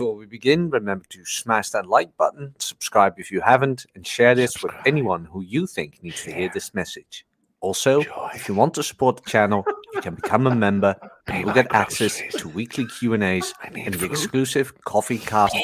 [0.00, 4.34] Before we begin, remember to smash that like button, subscribe if you haven't, and share
[4.34, 4.78] this Subscribe.
[4.78, 7.26] with anyone who you think needs to hear this message.
[7.60, 8.00] Also,
[8.34, 11.66] if you want to support the channel, you can become a member and you'll get
[11.74, 12.34] access groceries.
[12.40, 15.54] to weekly Q&As and the exclusive Coffee Cast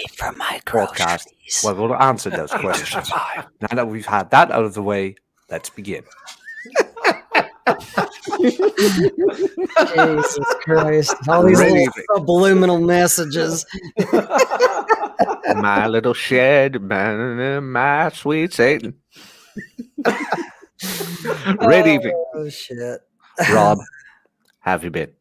[0.66, 1.24] podcast
[1.64, 3.10] where we'll answer those I need to questions.
[3.62, 5.14] Now that we've had that out of the way,
[5.48, 6.04] let's begin.
[9.94, 11.14] Jesus Christ.
[11.28, 13.64] All these Ready, little subliminal messages.
[15.56, 18.94] my little shed, my, my sweet Satan.
[21.66, 21.98] Ready,
[22.34, 23.00] Oh, shit.
[23.52, 23.78] Rob.
[24.60, 25.12] Have you been?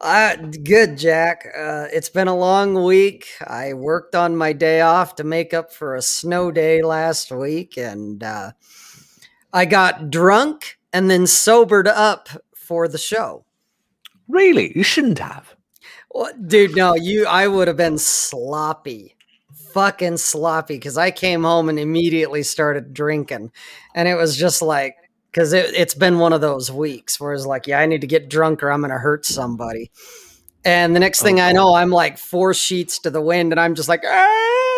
[0.00, 1.46] Uh, good, Jack.
[1.56, 3.28] Uh, it's been a long week.
[3.46, 7.76] I worked on my day off to make up for a snow day last week,
[7.76, 8.52] and uh,
[9.52, 13.44] I got drunk and then sobered up for the show.
[14.28, 14.72] Really?
[14.76, 15.56] You shouldn't have.
[16.10, 16.76] What, dude?
[16.76, 17.26] No, you.
[17.26, 19.16] I would have been sloppy,
[19.72, 23.52] fucking sloppy, because I came home and immediately started drinking,
[23.94, 24.94] and it was just like,
[25.30, 28.06] because it, it's been one of those weeks where it's like, yeah, I need to
[28.06, 29.90] get drunk or I'm gonna hurt somebody.
[30.64, 33.74] And the next thing I know, I'm like four sheets to the wind, and I'm
[33.74, 34.71] just like, "Ah."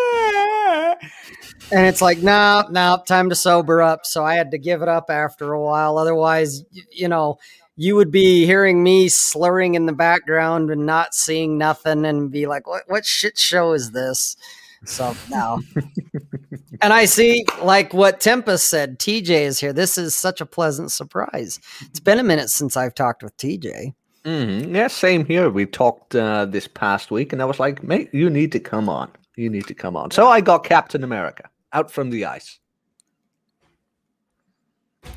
[1.74, 4.06] And it's like, no, no, time to sober up.
[4.06, 5.98] So I had to give it up after a while.
[5.98, 7.38] Otherwise, you know,
[7.74, 12.46] you would be hearing me slurring in the background and not seeing nothing and be
[12.46, 14.36] like, what, what shit show is this?
[14.84, 15.58] So now,
[16.80, 19.72] and I see like what Tempest said, TJ is here.
[19.72, 21.58] This is such a pleasant surprise.
[21.80, 23.94] It's been a minute since I've talked with TJ.
[24.24, 25.50] hmm Yeah, same here.
[25.50, 28.88] We talked uh, this past week, and I was like, mate, you need to come
[28.88, 29.10] on.
[29.36, 30.12] You need to come on.
[30.12, 32.58] So I got Captain America out from the ice.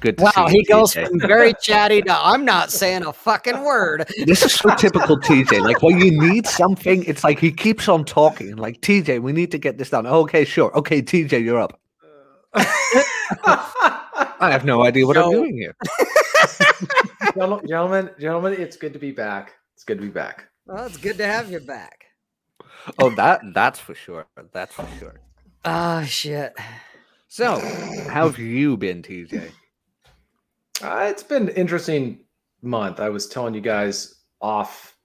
[0.02, 1.08] Good to Wow, see he you, goes TJ.
[1.08, 4.06] from very chatty to I'm not saying a fucking word.
[4.26, 5.62] This is so typical TJ.
[5.62, 8.58] Like when you need something, it's like he keeps on talking.
[8.58, 10.06] Like TJ, we need to get this done.
[10.06, 10.76] Okay, sure.
[10.78, 11.80] Okay, TJ, you're up.
[14.40, 15.76] I have no idea what I'm doing here.
[17.38, 19.54] Gentlemen, gentlemen, it's good to be back.
[19.76, 20.48] It's good to be back.
[20.66, 22.06] Well, it's good to have you back.
[23.00, 24.26] Oh, that that's for sure.
[24.54, 25.16] That's for sure.
[25.70, 26.54] Oh shit.
[27.28, 27.60] So,
[28.10, 29.52] how have you been, TJ?
[30.82, 32.22] Uh, it's been an interesting
[32.62, 33.02] month.
[33.02, 34.96] I was telling you guys off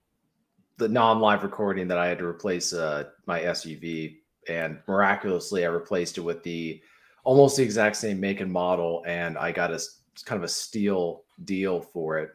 [0.77, 4.19] the non-live recording that I had to replace uh, my SUV,
[4.49, 6.81] and miraculously, I replaced it with the
[7.25, 9.81] almost the exact same make and model, and I got a
[10.27, 12.31] kind of a steal deal for it.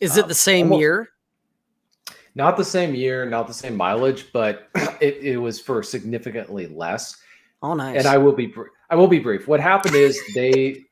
[0.00, 1.08] Is it Uh, the same almost- year?
[2.34, 4.68] Not the same year, not the same mileage, but
[5.02, 7.16] it, it was for significantly less.
[7.62, 7.98] Oh nice.
[7.98, 8.54] and I will be
[8.90, 9.48] I will be brief.
[9.48, 10.84] What happened is they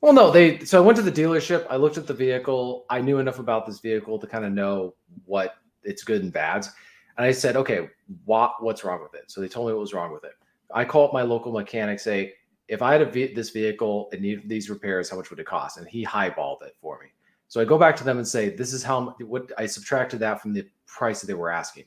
[0.00, 3.00] well no, they so I went to the dealership, I looked at the vehicle, I
[3.00, 4.94] knew enough about this vehicle to kind of know
[5.24, 5.54] what
[5.84, 6.72] its good and bads.
[7.16, 7.88] And I said, "Okay,
[8.24, 10.32] what what's wrong with it?" So they told me what was wrong with it.
[10.74, 12.34] I call up my local mechanic say,
[12.68, 15.46] "If I had a ve- this vehicle and needed these repairs, how much would it
[15.46, 17.06] cost?" And he highballed it for me.
[17.48, 20.42] So I go back to them and say, "This is how what I subtracted that
[20.42, 21.84] from the price that they were asking."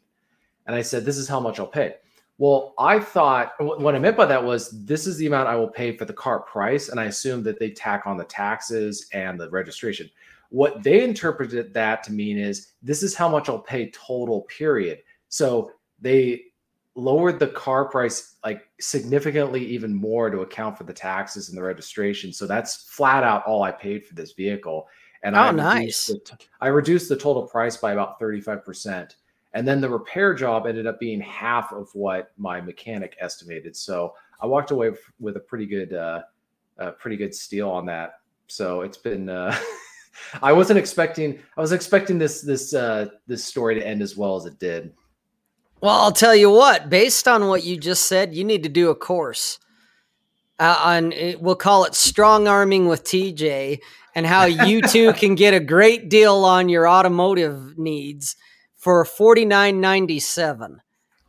[0.66, 1.96] And I said, "This is how much I'll pay."
[2.40, 5.68] Well, I thought what I meant by that was this is the amount I will
[5.68, 9.38] pay for the car price, and I assume that they tack on the taxes and
[9.38, 10.10] the registration.
[10.50, 15.00] What they interpreted that to mean is this is how much I'll pay total, period.
[15.28, 16.46] So they
[16.96, 21.62] lowered the car price like significantly even more to account for the taxes and the
[21.64, 22.32] registration.
[22.32, 24.88] So that's flat out all I paid for this vehicle.
[25.24, 26.10] And Oh, I nice.
[26.10, 29.16] reduced the I reduced the total price by about 35%.
[29.54, 33.76] And then the repair job ended up being half of what my mechanic estimated.
[33.76, 36.22] So I walked away with a pretty good, uh,
[36.78, 38.20] a pretty good steal on that.
[38.48, 39.30] So it's been.
[39.30, 39.58] Uh,
[40.42, 41.40] I wasn't expecting.
[41.58, 44.94] I was expecting this this uh, this story to end as well as it did.
[45.82, 46.90] Well, I'll tell you what.
[46.90, 49.60] Based on what you just said, you need to do a course
[50.60, 53.80] uh, on, we'll call it strong arming with TJ,
[54.16, 58.36] and how you two can get a great deal on your automotive needs
[58.80, 60.82] for forty nine ninety seven.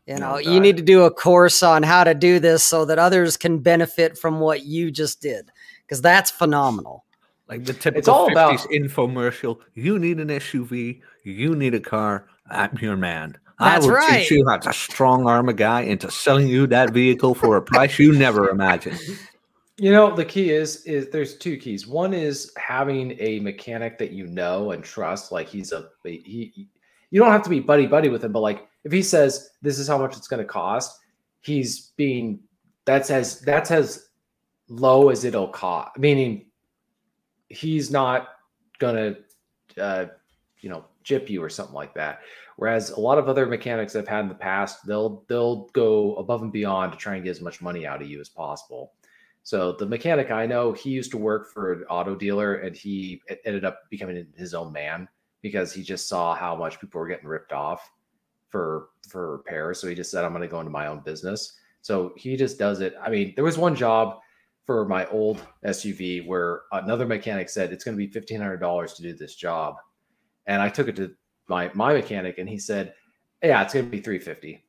[0.06, 2.84] You know, Oh, you need to do a course on how to do this so
[2.86, 5.51] that others can benefit from what you just did,
[5.86, 7.04] because that's phenomenal.
[7.48, 9.59] Like the typical all 50s about- infomercial.
[9.74, 11.01] You need an SUV.
[11.24, 12.27] You need a car.
[12.51, 13.36] I'm your man.
[13.60, 14.21] That's I will right.
[14.22, 17.63] teach you how to strong arm a guy into selling you that vehicle for a
[17.63, 18.98] price you never imagined.
[19.77, 21.86] You know, the key is is there's two keys.
[21.86, 25.30] One is having a mechanic that you know and trust.
[25.30, 26.51] Like he's a he.
[26.54, 26.69] he-
[27.10, 29.78] You don't have to be buddy buddy with him, but like if he says this
[29.78, 30.98] is how much it's going to cost,
[31.41, 32.41] he's being
[32.84, 34.09] that's as that's as
[34.68, 35.98] low as it'll cost.
[35.98, 36.47] Meaning,
[37.48, 38.28] he's not
[38.78, 39.16] gonna
[39.78, 40.07] uh,
[40.60, 42.21] you know jip you or something like that.
[42.57, 46.42] Whereas a lot of other mechanics I've had in the past, they'll they'll go above
[46.42, 48.92] and beyond to try and get as much money out of you as possible.
[49.42, 53.22] So the mechanic I know, he used to work for an auto dealer, and he
[53.45, 55.09] ended up becoming his own man
[55.42, 57.91] because he just saw how much people were getting ripped off
[58.48, 59.81] for for repairs.
[59.81, 62.59] So he just said, "I'm going to go into my own business." So he just
[62.59, 62.95] does it.
[63.01, 64.21] I mean, there was one job
[64.66, 68.95] for my old SUV where another mechanic said it's going to be fifteen hundred dollars
[68.95, 69.77] to do this job,
[70.47, 71.15] and I took it to
[71.48, 72.95] my my mechanic, and he said,
[73.43, 74.65] "Yeah, it's going to be three fifty.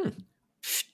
[0.00, 0.10] Hmm.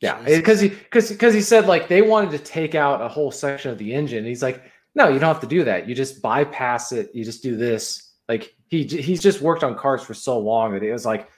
[0.01, 3.31] Yeah, because he because because he said like they wanted to take out a whole
[3.31, 4.19] section of the engine.
[4.19, 4.63] And he's like,
[4.95, 5.89] no, you don't have to do that.
[5.89, 7.11] You just bypass it.
[7.15, 8.13] You just do this.
[8.29, 11.29] Like he he's just worked on cars for so long that it was like,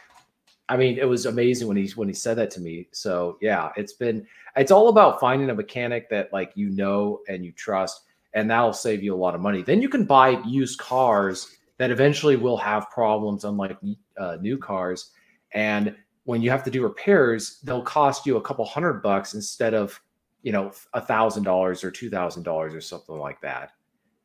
[0.68, 2.88] I mean, it was amazing when he when he said that to me.
[2.92, 7.44] So yeah, it's been it's all about finding a mechanic that like you know and
[7.44, 8.02] you trust,
[8.34, 9.62] and that'll save you a lot of money.
[9.62, 13.76] Then you can buy used cars that eventually will have problems, unlike
[14.16, 15.10] uh, new cars.
[15.52, 15.94] And
[16.24, 20.00] when you have to do repairs, they'll cost you a couple hundred bucks instead of
[20.42, 23.72] you know a thousand dollars or two thousand dollars or something like that.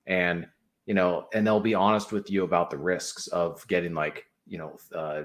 [0.06, 0.48] And
[0.86, 4.57] you know, and they'll be honest with you about the risks of getting like you
[4.57, 5.24] know uh,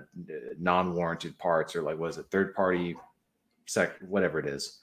[0.58, 2.94] non-warranted parts or like was it third party
[3.66, 4.78] sec whatever it is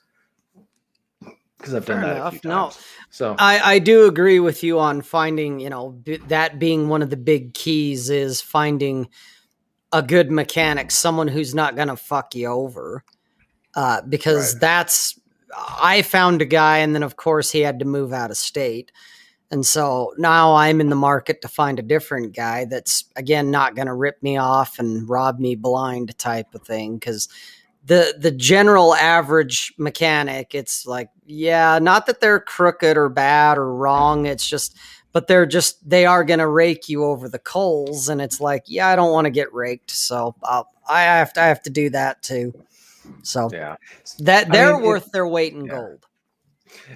[1.64, 2.36] because I've done Fair that enough.
[2.36, 2.76] a few times.
[2.76, 6.90] No, so I, I do agree with you on finding, you know, b- that being
[6.90, 9.08] one of the big keys is finding
[9.94, 13.06] a good mechanic, someone who's not going to fuck you over.
[13.76, 14.62] Uh, because right.
[14.62, 15.18] that's,
[15.58, 18.92] I found a guy, and then of course he had to move out of state.
[19.54, 23.76] And so now I'm in the market to find a different guy that's, again, not
[23.76, 26.96] going to rip me off and rob me blind type of thing.
[26.96, 27.30] Because
[27.86, 33.76] the the general average mechanic it's like yeah not that they're crooked or bad or
[33.76, 34.78] wrong it's just
[35.12, 38.64] but they're just they are going to rake you over the coals and it's like
[38.68, 41.70] yeah i don't want to get raked so I'll, i have to i have to
[41.70, 42.54] do that too
[43.22, 43.76] so yeah
[44.20, 45.74] that they're I mean, worth it, their weight in yeah.
[45.74, 46.06] gold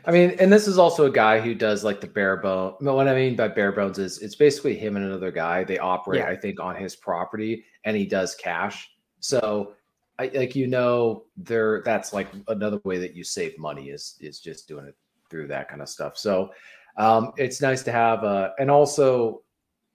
[0.05, 2.75] I mean, and this is also a guy who does like the bare bone.
[2.81, 5.63] But What I mean by bare bones is it's basically him and another guy.
[5.63, 6.29] They operate, yeah.
[6.29, 8.89] I think, on his property, and he does cash.
[9.19, 9.73] So
[10.19, 14.39] I, like you know there that's like another way that you save money is is
[14.39, 14.95] just doing it
[15.29, 16.49] through that kind of stuff so
[16.97, 19.43] um it's nice to have uh and also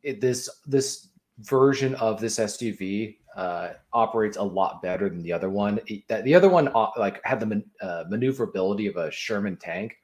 [0.02, 1.08] it, this this
[1.38, 6.34] version of this SUV uh operates a lot better than the other one that the
[6.34, 9.96] other one uh, like had the man, uh, maneuverability of a Sherman tank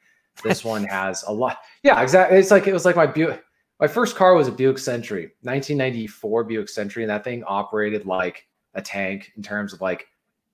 [0.42, 3.42] this one has a lot yeah exactly it's like it was like my Buick
[3.80, 8.46] my first car was a Buick Century 1994 Buick Century and that thing operated like
[8.74, 10.06] a tank in terms of like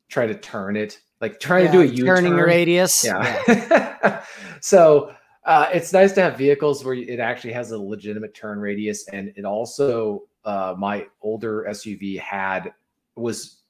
[0.09, 3.05] trying to turn it, like trying yeah, to do a U turning radius.
[3.05, 3.43] Yeah.
[3.49, 4.25] yeah.
[4.61, 9.09] so uh, it's nice to have vehicles where it actually has a legitimate turn radius,
[9.09, 12.73] and it also uh, my older SUV had
[13.17, 13.61] was.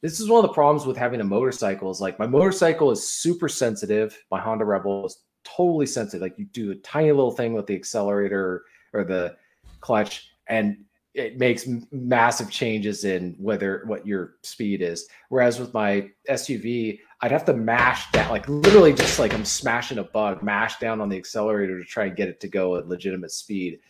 [0.00, 1.88] This is one of the problems with having a motorcycle.
[1.88, 4.18] Is like my motorcycle is super sensitive.
[4.32, 6.22] My Honda Rebel is totally sensitive.
[6.22, 9.36] Like you do a tiny little thing with the accelerator or the
[9.80, 15.08] clutch, and it makes massive changes in whether what your speed is.
[15.28, 19.98] Whereas with my SUV, I'd have to mash down, like literally just like I'm smashing
[19.98, 22.88] a bug, mash down on the accelerator to try and get it to go at
[22.88, 23.80] legitimate speed.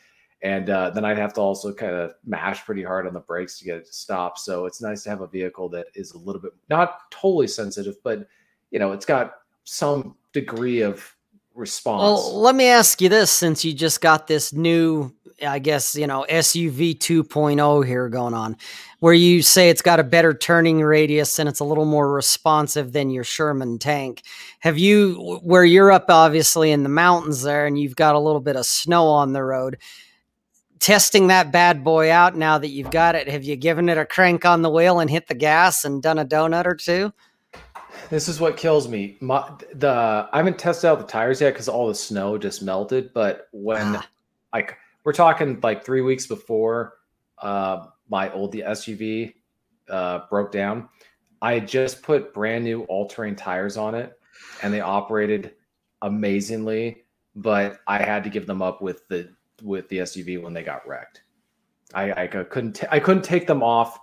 [0.43, 3.59] And uh, then I'd have to also kind of mash pretty hard on the brakes
[3.59, 4.39] to get it to stop.
[4.39, 7.95] So it's nice to have a vehicle that is a little bit not totally sensitive,
[8.03, 8.27] but
[8.71, 9.35] you know, it's got
[9.65, 11.15] some degree of
[11.55, 12.03] response.
[12.03, 15.13] Well, let me ask you this since you just got this new
[15.45, 18.57] I guess, you know, SUV 2.0 here going on,
[19.01, 22.93] where you say it's got a better turning radius and it's a little more responsive
[22.93, 24.23] than your Sherman tank.
[24.61, 28.41] Have you, where you're up obviously in the mountains there and you've got a little
[28.41, 29.79] bit of snow on the road,
[30.83, 34.05] testing that bad boy out now that you've got it, have you given it a
[34.05, 37.13] crank on the wheel and hit the gas and done a donut or two?
[38.11, 39.17] This is what kills me.
[39.21, 43.13] My, the I haven't tested out the tires yet because all the snow just melted.
[43.15, 44.07] But when ah.
[44.53, 46.95] like we're talking like three weeks before
[47.39, 49.35] uh, my old SUV
[49.89, 50.89] uh, broke down.
[51.41, 54.13] I had just put brand new all terrain tires on it
[54.63, 55.55] and they operated
[56.03, 59.31] amazingly, but I had to give them up with the
[59.63, 61.23] with the SUV when they got wrecked.
[61.95, 63.99] I, I couldn't t- I couldn't take them off.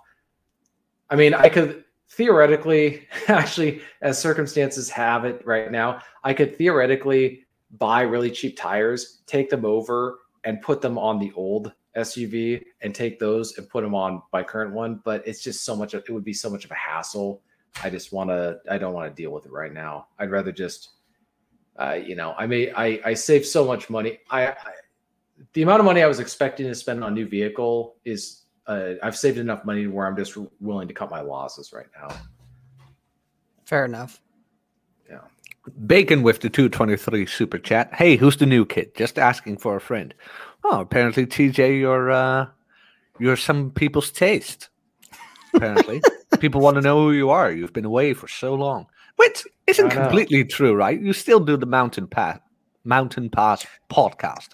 [1.08, 7.46] I mean, I could theoretically, actually, as circumstances have it right now, I could theoretically
[7.78, 12.94] buy really cheap tires, take them over, and put them on the old SUV and
[12.94, 15.00] take those and put them on my current one.
[15.04, 15.94] But it's just so much.
[15.94, 17.42] Of, it would be so much of a hassle.
[17.82, 18.58] I just want to.
[18.70, 20.08] I don't want to deal with it right now.
[20.18, 20.90] I'd rather just,
[21.78, 22.72] uh, you know, I may.
[22.72, 24.18] I I save so much money.
[24.30, 24.72] I, I
[25.52, 28.92] the amount of money I was expecting to spend on a new vehicle is uh,
[29.02, 32.14] I've saved enough money where I'm just willing to cut my losses right now.
[33.64, 34.20] Fair enough.
[35.08, 35.20] Yeah.
[35.86, 37.92] Bacon with the 223 super chat.
[37.94, 38.94] Hey, who's the new kid?
[38.94, 40.14] Just asking for a friend.
[40.64, 42.46] Oh, apparently TJ, you're uh
[43.18, 44.68] you're some people's taste.
[45.54, 46.00] Apparently.
[46.38, 47.50] People want to know who you are.
[47.50, 48.86] You've been away for so long.
[49.16, 50.98] Which isn't completely true, right?
[50.98, 52.38] You still do the mountain pass
[52.84, 54.50] mountain pass podcast.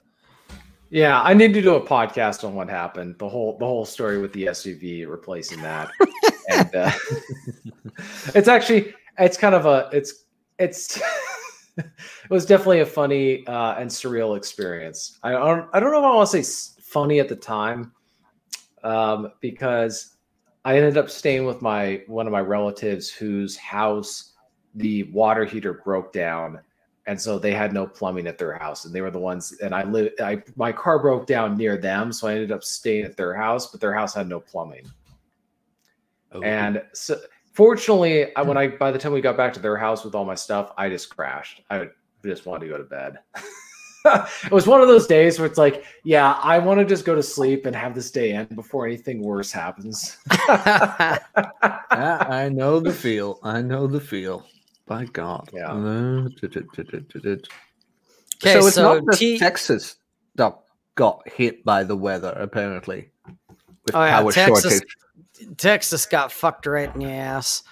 [0.90, 3.18] Yeah, I need to do a podcast on what happened.
[3.18, 5.90] The whole the whole story with the SUV replacing that.
[6.48, 6.92] and uh,
[8.34, 10.26] it's actually it's kind of a it's
[10.58, 11.00] it's
[11.76, 11.86] it
[12.30, 15.18] was definitely a funny uh, and surreal experience.
[15.24, 17.92] I don't I don't know if I want to say funny at the time
[18.84, 20.16] um, because
[20.64, 24.34] I ended up staying with my one of my relatives whose house
[24.76, 26.60] the water heater broke down
[27.06, 29.74] and so they had no plumbing at their house and they were the ones and
[29.74, 33.16] i live i my car broke down near them so i ended up staying at
[33.16, 34.84] their house but their house had no plumbing
[36.32, 36.42] Oh.
[36.42, 37.18] and so
[37.52, 38.58] fortunately I, when hmm.
[38.58, 40.88] i by the time we got back to their house with all my stuff i
[40.88, 41.88] just crashed i
[42.24, 43.20] just wanted to go to bed
[44.44, 47.14] it was one of those days where it's like yeah i want to just go
[47.14, 50.18] to sleep and have this day end before anything worse happens
[51.96, 53.38] I know the feel.
[53.42, 54.46] I know the feel.
[54.86, 55.50] By God.
[55.52, 55.72] Yeah.
[55.72, 56.28] Uh,
[58.42, 59.96] Okay, so it's so not just T- Texas
[60.36, 60.54] that
[60.94, 63.10] got hit by the weather, apparently.
[63.86, 64.96] With Oh, yeah, power Texas- shortage.
[65.56, 67.62] Texas got fucked right in the ass.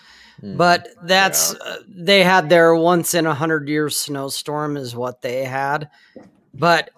[0.41, 0.57] Hmm.
[0.57, 5.45] But that's uh, they had their once in a hundred years snowstorm is what they
[5.45, 5.89] had.
[6.53, 6.91] But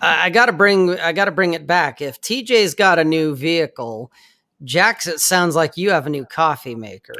[0.00, 2.02] I, I got to bring I got to bring it back.
[2.02, 4.12] If TJ's got a new vehicle,
[4.62, 7.14] Jax, it sounds like you have a new coffee maker.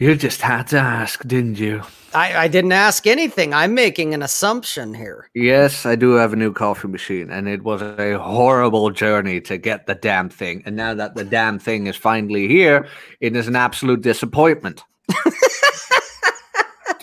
[0.00, 1.82] You just had to ask, didn't you?
[2.14, 3.52] I, I didn't ask anything.
[3.52, 5.28] I'm making an assumption here.
[5.34, 9.58] Yes, I do have a new coffee machine, and it was a horrible journey to
[9.58, 10.62] get the damn thing.
[10.64, 12.88] And now that the damn thing is finally here,
[13.20, 14.82] it is an absolute disappointment.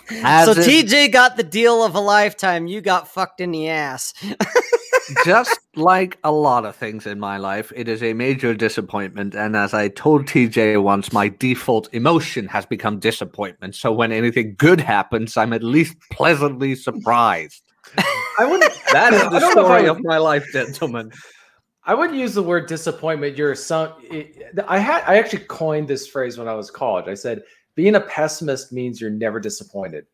[0.09, 2.67] As so is- TJ got the deal of a lifetime.
[2.67, 4.13] You got fucked in the ass.
[5.25, 9.35] just like a lot of things in my life, it is a major disappointment.
[9.35, 13.75] And as I told TJ once, my default emotion has become disappointment.
[13.75, 17.63] So when anything good happens, I'm at least pleasantly surprised.
[17.97, 21.11] i wouldn't That is the don't know if I story of my life, gentlemen.
[21.83, 23.37] I wouldn't use the word disappointment.
[23.37, 23.93] You're some.
[24.67, 25.03] I had.
[25.07, 27.07] I actually coined this phrase when I was college.
[27.07, 27.43] I said
[27.77, 30.07] being a pessimist means you're never disappointed,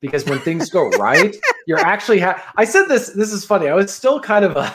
[0.00, 1.36] because when things go right,
[1.66, 2.20] you're actually.
[2.20, 3.10] Ha- I said this.
[3.10, 3.68] This is funny.
[3.68, 4.74] I was still kind of a.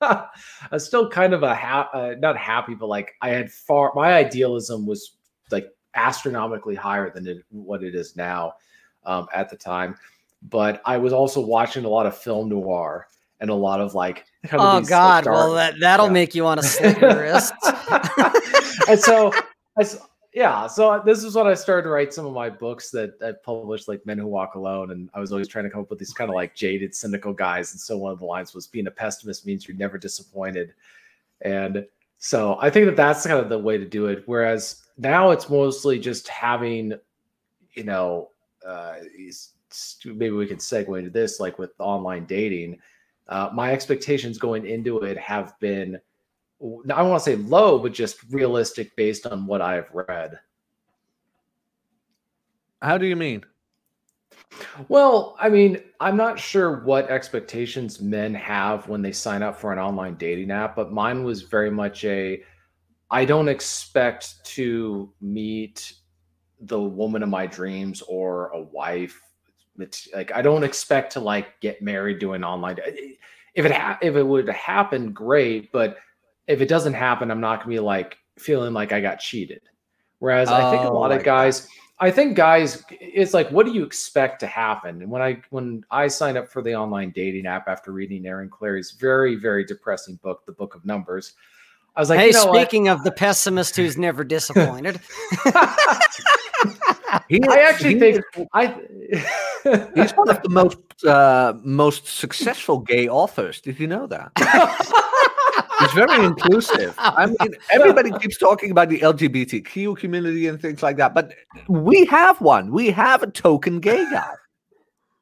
[0.00, 0.28] I
[0.70, 3.92] was still kind of a ha- uh, not happy, but like I had far.
[3.96, 5.16] My idealism was
[5.50, 8.54] like astronomically higher than it, what it is now
[9.04, 9.96] um, at the time.
[10.42, 13.08] But I was also watching a lot of film noir
[13.40, 14.26] and a lot of like.
[14.46, 15.24] kind of Oh these, like, God!
[15.24, 16.12] dark- well, that that'll yeah.
[16.12, 17.50] make you want to slit your wrists.
[18.88, 19.32] and so,
[19.76, 19.82] I
[20.38, 23.32] yeah, so this is when I started to write some of my books that I
[23.32, 25.98] published, like Men Who Walk Alone, and I was always trying to come up with
[25.98, 27.72] these kind of like jaded, cynical guys.
[27.72, 30.74] And so one of the lines was, "Being a pessimist means you're never disappointed,"
[31.40, 31.84] and
[32.18, 34.22] so I think that that's kind of the way to do it.
[34.26, 36.94] Whereas now it's mostly just having,
[37.72, 38.30] you know,
[38.64, 38.94] uh,
[40.04, 42.78] maybe we could segue into this, like with online dating.
[43.26, 46.00] Uh, my expectations going into it have been
[46.60, 50.38] I don't want to say low, but just realistic based on what I've read.
[52.82, 53.44] How do you mean?
[54.88, 59.72] Well, I mean, I'm not sure what expectations men have when they sign up for
[59.72, 62.42] an online dating app, but mine was very much a
[63.10, 65.94] I don't expect to meet
[66.60, 69.20] the woman of my dreams or a wife.
[69.78, 72.78] It's Like I don't expect to like get married doing online.
[73.54, 75.72] If it ha- if it would happen, great.
[75.72, 75.96] But
[76.48, 79.60] if it doesn't happen, I'm not gonna be like feeling like I got cheated.
[80.18, 81.68] Whereas I think a Oh, lot of guys,
[82.00, 85.00] I think guys, it's like, what do you expect to happen?
[85.02, 88.48] And when I when I signed up for the online dating app after reading Aaron
[88.50, 91.34] Clarey's very very depressing book, The Book of Numbers,
[91.94, 92.56] I was like, hey, you know what?
[92.56, 95.00] speaking of the pessimist who's never disappointed,
[97.28, 98.74] He- I actually he- think I.
[99.94, 103.60] he's one of the most uh, most successful gay authors.
[103.60, 104.32] Did you know that?
[105.78, 106.94] He's very inclusive.
[106.98, 111.32] I mean, everybody keeps talking about the LGBTQ community and things like that, but
[111.68, 112.72] we have one.
[112.72, 114.34] We have a token gay guy.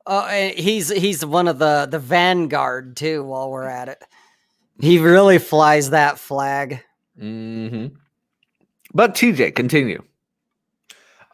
[0.07, 3.23] uh, he's he's one of the the vanguard too.
[3.25, 4.03] While we're at it,
[4.81, 6.83] he really flies that flag.
[7.19, 7.87] hmm
[8.95, 10.03] But TJ, continue.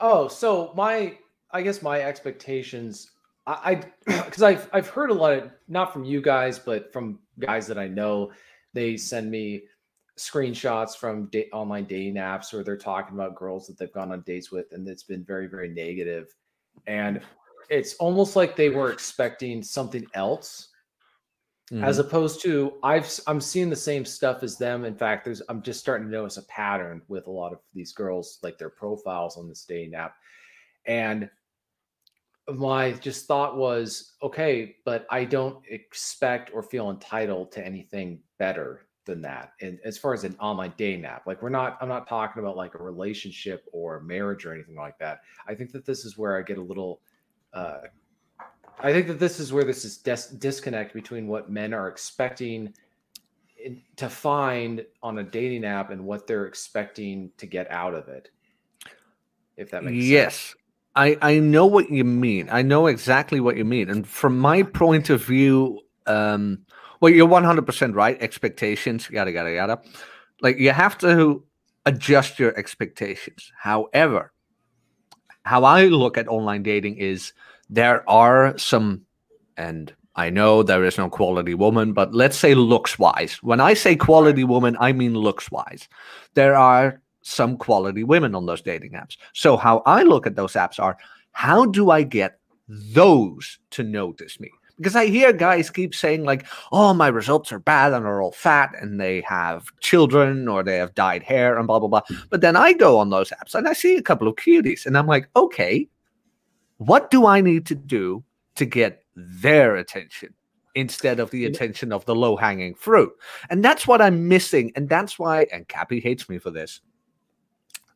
[0.00, 1.16] Oh, so my
[1.52, 3.10] I guess my expectations
[3.46, 7.66] I because I've I've heard a lot of not from you guys, but from guys
[7.68, 8.32] that I know,
[8.72, 9.62] they send me
[10.18, 14.20] screenshots from da- online dating apps where they're talking about girls that they've gone on
[14.22, 16.34] dates with and it's been very very negative
[16.86, 17.20] and
[17.70, 20.68] it's almost like they were expecting something else
[21.72, 21.84] Mm-hmm.
[21.84, 24.84] as opposed to I've i'm seeing the same stuff as them.
[24.84, 27.92] In fact, there's I'm just starting to notice a pattern with a lot of these
[27.92, 30.14] girls, like their profiles on this dating app.
[30.86, 31.30] And
[32.52, 38.86] my just thought was, okay, but I don't expect or feel entitled to anything better
[39.04, 39.52] than that.
[39.60, 42.56] And as far as an online dating app, like we're not, I'm not talking about
[42.56, 45.20] like a relationship or marriage or anything like that.
[45.46, 47.00] I think that this is where I get a little
[47.54, 47.82] uh
[48.80, 52.74] I think that this is where this is dis- disconnect between what men are expecting
[53.64, 58.08] in- to find on a dating app and what they're expecting to get out of
[58.08, 58.30] it.
[59.56, 60.10] If that makes sense.
[60.10, 60.54] yes
[60.96, 62.48] I, I know what you mean.
[62.50, 63.88] I know exactly what you mean.
[63.88, 66.66] And from my point of view, um,
[67.02, 68.22] well, you're 100% right.
[68.22, 69.82] Expectations, yada, yada, yada.
[70.40, 71.44] Like you have to
[71.84, 73.50] adjust your expectations.
[73.58, 74.32] However,
[75.44, 77.32] how I look at online dating is
[77.68, 79.02] there are some,
[79.56, 83.34] and I know there is no quality woman, but let's say looks wise.
[83.42, 85.88] When I say quality woman, I mean looks wise.
[86.34, 89.16] There are some quality women on those dating apps.
[89.32, 90.96] So how I look at those apps are
[91.32, 94.52] how do I get those to notice me?
[94.82, 98.32] Because I hear guys keep saying like, "Oh, my results are bad and are all
[98.32, 102.16] fat and they have children or they have dyed hair and blah blah blah." Hmm.
[102.30, 104.98] But then I go on those apps and I see a couple of cuties and
[104.98, 105.88] I'm like, "Okay,
[106.78, 108.24] what do I need to do
[108.56, 110.34] to get their attention?"
[110.74, 113.12] Instead of the attention of the low hanging fruit.
[113.50, 114.72] And that's what I'm missing.
[114.74, 116.80] And that's why, and Cappy hates me for this.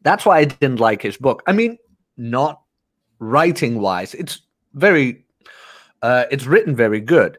[0.03, 1.43] That's why I didn't like his book.
[1.47, 1.79] I mean,
[2.17, 2.61] not
[3.19, 4.43] writing wise, it's
[4.75, 5.25] very,
[6.03, 7.39] uh, it's written very good.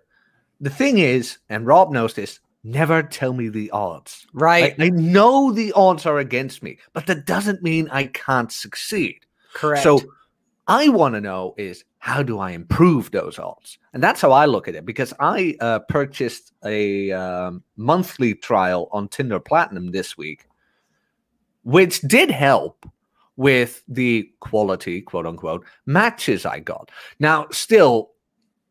[0.59, 4.25] The thing is, and Rob knows this, never tell me the odds.
[4.33, 4.75] Right.
[4.79, 9.25] I, I know the odds are against me, but that doesn't mean I can't succeed.
[9.53, 9.83] Correct.
[9.83, 10.01] So
[10.67, 13.77] I want to know is how do I improve those odds?
[13.93, 18.89] And that's how I look at it because I uh, purchased a um, monthly trial
[18.91, 20.47] on Tinder Platinum this week,
[21.63, 22.85] which did help
[23.37, 26.91] with the quality, quote unquote, matches I got.
[27.19, 28.11] Now, still,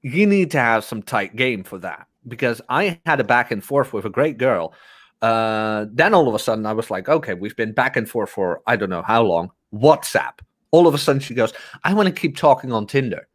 [0.07, 3.63] you need to have some tight game for that because I had a back and
[3.63, 4.73] forth with a great girl.
[5.21, 8.31] Uh, then all of a sudden, I was like, okay, we've been back and forth
[8.31, 9.51] for I don't know how long.
[9.75, 10.39] WhatsApp.
[10.71, 13.27] All of a sudden, she goes, I want to keep talking on Tinder.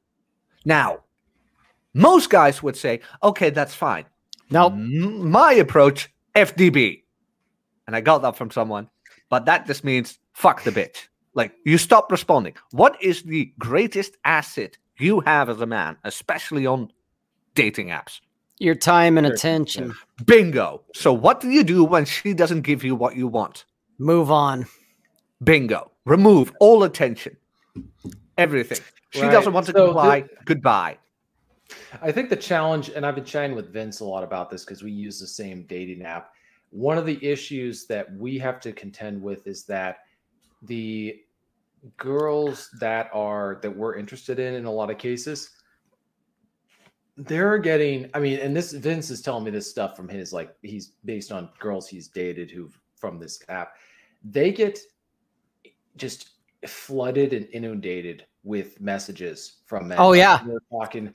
[0.63, 0.99] Now,
[1.93, 4.05] most guys would say, okay, that's fine.
[4.49, 7.03] Now, M- My approach, FDB.
[7.87, 8.89] And I got that from someone,
[9.29, 11.07] but that just means fuck the bitch.
[11.33, 12.53] Like, you stop responding.
[12.71, 16.91] What is the greatest asset you have as a man, especially on
[17.55, 18.19] dating apps?
[18.59, 19.93] Your time and attention.
[20.25, 20.83] Bingo.
[20.93, 23.65] So, what do you do when she doesn't give you what you want?
[23.97, 24.67] Move on.
[25.43, 25.91] Bingo.
[26.05, 27.37] Remove all attention,
[28.37, 28.79] everything.
[29.11, 29.31] She Right.
[29.31, 30.21] doesn't want to So comply.
[30.21, 30.97] the- Goodbye.
[32.01, 34.83] I think the challenge, and I've been chatting with Vince a lot about this because
[34.83, 36.31] we use the same dating app.
[36.69, 39.99] One of the issues that we have to contend with is that
[40.63, 41.21] the
[41.97, 45.49] girls that are that we're interested in in a lot of cases
[47.17, 50.55] they're getting i mean and this vince is telling me this stuff from his like
[50.61, 53.73] he's based on girls he's dated who from this app
[54.23, 54.79] they get
[55.97, 56.29] just
[56.67, 60.41] flooded and inundated with messages from men Oh, yeah.
[60.45, 61.07] they're talking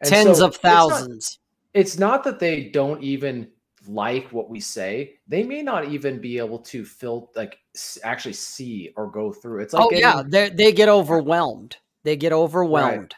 [0.00, 1.38] and Tens so of it's not- thousands.
[1.72, 3.48] it's not that they don't even
[3.88, 7.58] like what we say they may not even be able to fill like
[8.02, 11.76] actually see or go through it's like oh yeah, they they get overwhelmed.
[12.04, 13.14] They get overwhelmed.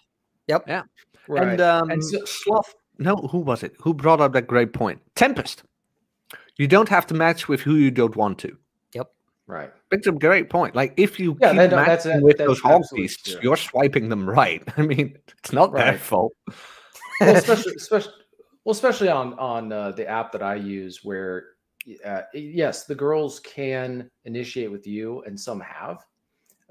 [0.48, 0.82] Yep, yeah,
[1.28, 1.48] right.
[1.48, 3.74] And um, And so- Sloth, no, who was it?
[3.82, 5.00] Who brought up that great point?
[5.16, 5.64] Tempest.
[6.56, 8.56] You don't have to match with who you don't want to.
[8.94, 9.10] Yep.
[9.48, 10.74] Right It's a great point.
[10.74, 13.40] Like if you Yeah, keep that- no, that's- matching with that's those hog beasts, true.
[13.42, 14.62] you're swiping them right.
[14.76, 16.32] I mean, it's not their fault.
[17.20, 18.12] well, especially, especially,
[18.66, 21.50] well, especially on on uh, the app that I use, where
[22.04, 26.04] uh, yes, the girls can initiate with you, and some have,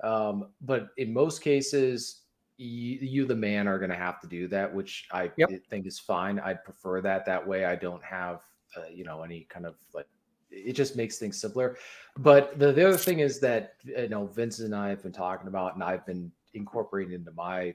[0.03, 2.23] um, but in most cases,
[2.57, 5.51] you, you the man are going to have to do that, which I Yep.
[5.69, 6.37] think is fine.
[6.39, 7.25] I'd prefer that.
[7.25, 8.41] That way, I don't have
[8.75, 10.07] uh, you know any kind of like.
[10.51, 11.77] It just makes things simpler.
[12.17, 15.47] But the, the other thing is that you know Vince and I have been talking
[15.47, 17.73] about, and I've been incorporating into my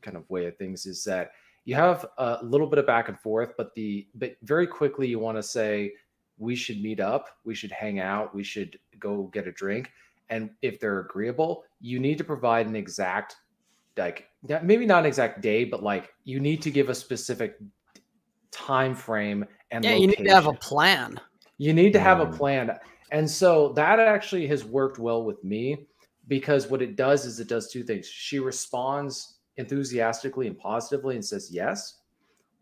[0.00, 1.32] kind of way of things is that
[1.68, 5.18] you have a little bit of back and forth, but the but very quickly you
[5.18, 5.92] want to say
[6.38, 9.90] we should meet up, we should hang out, we should go get a drink,
[10.30, 13.36] and if they're agreeable, you need to provide an exact
[13.98, 14.28] like
[14.62, 17.58] maybe not an exact day, but like you need to give a specific
[18.50, 21.20] time frame and Yeah, you need to have a plan.
[21.58, 22.34] You need to have a Mm.
[22.34, 22.78] plan.
[23.12, 25.86] And so that actually has worked well with me
[26.28, 28.06] because what it does is it does two things.
[28.06, 32.00] She responds enthusiastically and positively and says yes,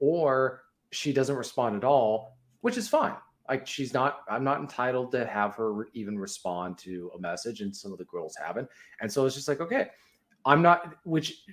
[0.00, 3.14] or she doesn't respond at all, which is fine.
[3.48, 7.74] Like she's not, I'm not entitled to have her even respond to a message, and
[7.74, 8.68] some of the girls haven't.
[9.00, 9.88] And so it's just like, okay,
[10.44, 11.44] I'm not, which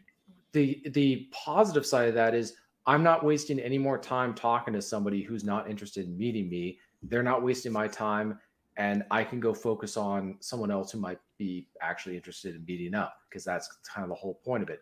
[0.53, 4.81] the the positive side of that is I'm not wasting any more time talking to
[4.81, 6.79] somebody who's not interested in meeting me.
[7.01, 8.39] They're not wasting my time,
[8.77, 12.93] and I can go focus on someone else who might be actually interested in meeting
[12.93, 14.81] up because that's kind of the whole point of it.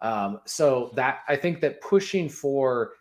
[0.00, 2.92] Um, so that I think that pushing for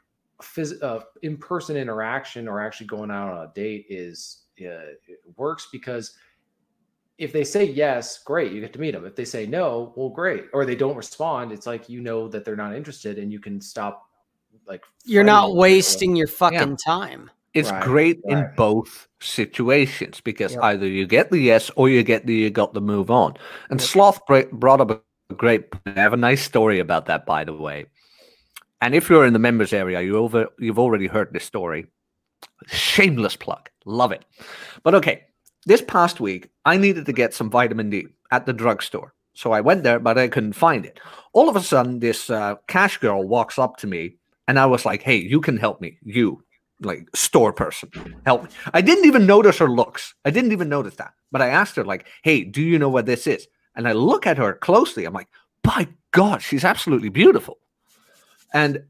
[0.41, 5.67] phys- uh, in-person interaction or actually going out on a date is uh, it works
[5.71, 6.15] because
[7.17, 9.05] if they say yes, great, you get to meet them.
[9.05, 10.45] If they say no, well, great.
[10.53, 13.61] Or they don't respond, it's like you know that they're not interested, and you can
[13.61, 14.09] stop.
[14.67, 15.61] Like You're not with people.
[15.61, 17.29] wasting your fucking time.
[17.53, 20.63] It's Right, great in both situations because Yep.
[20.63, 23.35] either you get the yes or you get the you got to move on.
[23.69, 23.89] And Yep.
[23.89, 25.01] Sloth bra- brought up a
[25.33, 25.67] great.
[25.85, 27.85] I have a nice story about that, by the way.
[28.81, 31.87] And if you're in the members area, you over you've already heard this story.
[32.67, 34.25] Shameless plug, love it.
[34.83, 35.23] But okay,
[35.65, 39.61] this past week I needed to get some vitamin D at the drugstore, so I
[39.61, 40.99] went there, but I couldn't find it.
[41.33, 44.85] All of a sudden, this uh, cash girl walks up to me, and I was
[44.85, 46.41] like, "Hey, you can help me, you."
[46.81, 47.89] like store person
[48.25, 51.47] help me i didn't even notice her looks i didn't even notice that but i
[51.47, 54.53] asked her like hey do you know what this is and i look at her
[54.53, 55.29] closely i'm like
[55.63, 57.57] by god she's absolutely beautiful
[58.53, 58.83] and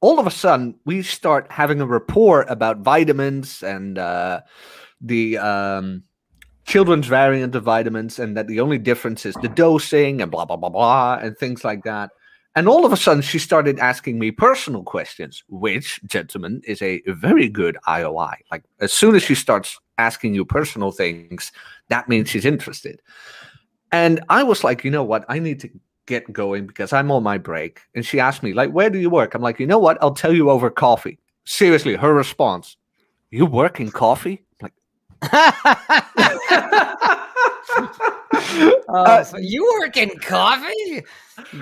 [0.00, 4.40] all of a sudden we start having a rapport about vitamins and uh,
[5.00, 6.02] the um,
[6.66, 10.56] children's variant of vitamins and that the only difference is the dosing and blah blah
[10.56, 12.10] blah blah and things like that
[12.56, 17.02] and all of a sudden, she started asking me personal questions, which, gentlemen, is a
[17.06, 18.34] very good IOI.
[18.50, 21.50] Like, as soon as she starts asking you personal things,
[21.88, 23.02] that means she's interested.
[23.94, 25.24] And I was like, you know what?
[25.28, 25.70] I need to
[26.06, 27.82] get going because I'm on my break.
[27.94, 29.34] And she asked me, like, where do you work?
[29.34, 29.98] I'm like, you know what?
[30.02, 31.20] I'll tell you over coffee.
[31.44, 32.76] Seriously, her response,
[33.30, 34.42] you work in coffee?
[34.60, 34.72] I'm
[38.88, 41.02] Uh, so you work in coffee?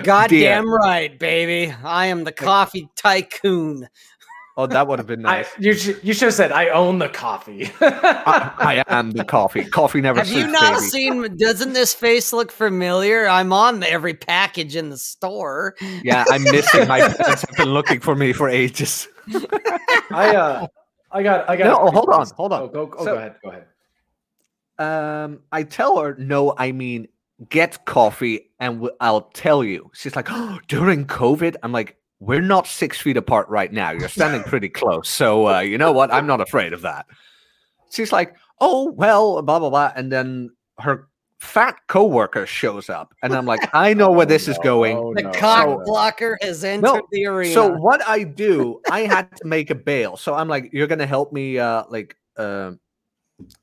[0.03, 1.73] Goddamn right, baby.
[1.83, 3.87] I am the coffee tycoon.
[4.57, 5.47] Oh, that would have been I, nice.
[5.59, 7.71] you should you should have said I own the coffee.
[7.81, 9.65] I, I am the coffee.
[9.65, 10.87] Coffee never Have you sleeps, not baby.
[10.89, 11.37] seen?
[11.37, 13.27] Doesn't this face look familiar?
[13.27, 15.75] I'm on every package in the store.
[16.03, 16.87] Yeah, I'm missing.
[16.87, 19.07] My parents have been looking for me for ages.
[20.11, 20.67] I uh
[21.11, 22.61] I got I got No, a pretty hold on, hold on.
[22.63, 23.65] Oh, go, oh, So- go ahead, go ahead.
[24.79, 27.07] Um, I tell her, no, I mean,
[27.49, 29.91] get coffee and w- I'll tell you.
[29.93, 31.55] She's like, oh, during COVID?
[31.61, 33.91] I'm like, we're not six feet apart right now.
[33.91, 35.09] You're standing pretty close.
[35.09, 36.11] So, uh, you know what?
[36.13, 37.05] I'm not afraid of that.
[37.91, 39.91] She's like, oh, well, blah, blah, blah.
[39.95, 41.07] And then her
[41.39, 43.13] fat coworker shows up.
[43.21, 44.97] And I'm like, I know where this is going.
[44.97, 45.31] Oh, The no.
[45.33, 45.83] cock Oh, no.
[45.83, 47.53] blocker has entered No, the arena.
[47.53, 50.15] So what I do, I had to make a bail.
[50.15, 52.71] So I'm like, you're gonna help me, uh, like, uh,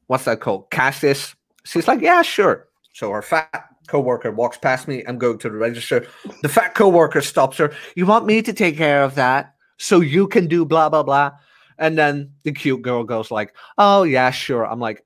[0.07, 0.71] what's that called?
[0.71, 1.35] Cash this.
[1.65, 2.69] She's like, yeah, sure.
[2.93, 5.05] So her fat coworker walks past me.
[5.07, 6.07] I'm going to the register.
[6.43, 7.73] The fat coworker stops her.
[7.97, 11.33] You want me to take care of that so you can do blah blah blah.
[11.79, 14.65] And then the cute girl goes like, oh yeah, sure.
[14.67, 15.05] I'm like,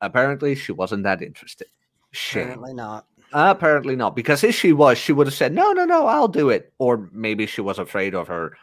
[0.00, 1.66] apparently she wasn't that interested.
[2.12, 2.42] Shame.
[2.44, 3.06] Apparently not.
[3.32, 6.48] Apparently not, because if she was, she would have said, "No, no, no, I'll do
[6.48, 8.56] it." Or maybe she was afraid of her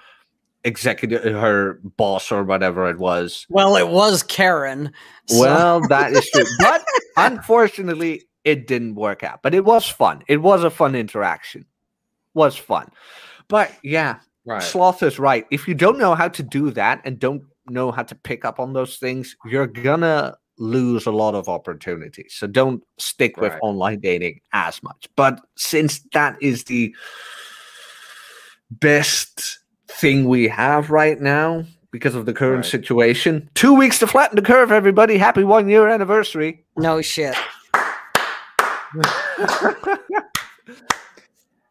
[0.63, 3.45] executive, her boss, or whatever it was.
[3.49, 4.91] Well, it was Karen.
[5.27, 6.81] so- Well, that is true, but
[7.17, 9.41] unfortunately, it didn't work out.
[9.41, 10.23] But it was fun.
[10.27, 11.65] It was a fun interaction.
[12.33, 12.89] Was fun,
[13.47, 14.61] but yeah, Right.
[14.61, 15.45] Sloth is right.
[15.51, 18.59] If you don't know how to do that and don't know how to pick up
[18.59, 22.33] on those things, you're gonna lose a lot of opportunities.
[22.37, 23.59] So don't stick with Right.
[23.61, 25.07] online dating as much.
[25.15, 26.93] But since that is the
[28.69, 32.71] best thing we have right now because of the current Right.
[32.71, 35.17] situation, two weeks to flatten the curve, everybody.
[35.17, 36.65] Happy one year anniversary.
[36.75, 37.35] no shit.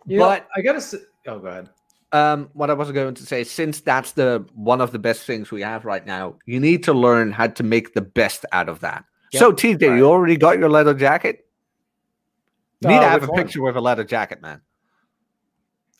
[0.04, 1.68] You know, but I gotta say, oh, go ahead.
[2.11, 5.52] um, what I was going to say, since that's the one of the best things
[5.52, 8.80] we have right now, you need to learn how to make the best out of
[8.80, 9.04] that.
[9.32, 9.38] Yep.
[9.40, 9.96] So, TJ, Right.
[9.98, 11.46] you already got your leather jacket?
[12.80, 13.40] You need Uh, to have a one?
[13.44, 14.61] picture with a leather jacket, man.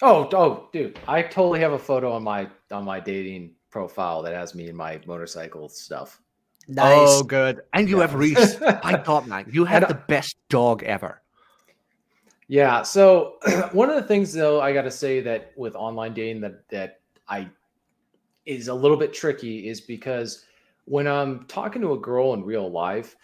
[0.03, 4.35] Oh, oh, dude, I totally have a photo on my on my dating profile that
[4.35, 6.21] has me in my motorcycle stuff.
[6.69, 7.09] Nice.
[7.09, 7.63] Oh, good.
[7.73, 8.07] And you Yeah.
[8.07, 8.61] have Reese.
[8.61, 11.21] My God, man, you had the best dog ever.
[12.49, 12.83] Yeah.
[12.83, 13.37] So
[13.73, 17.01] one of the things though, I got to say that with online dating that that
[17.29, 17.49] I
[18.47, 20.45] is a little bit tricky is because
[20.85, 23.17] when I'm talking to a girl in real life,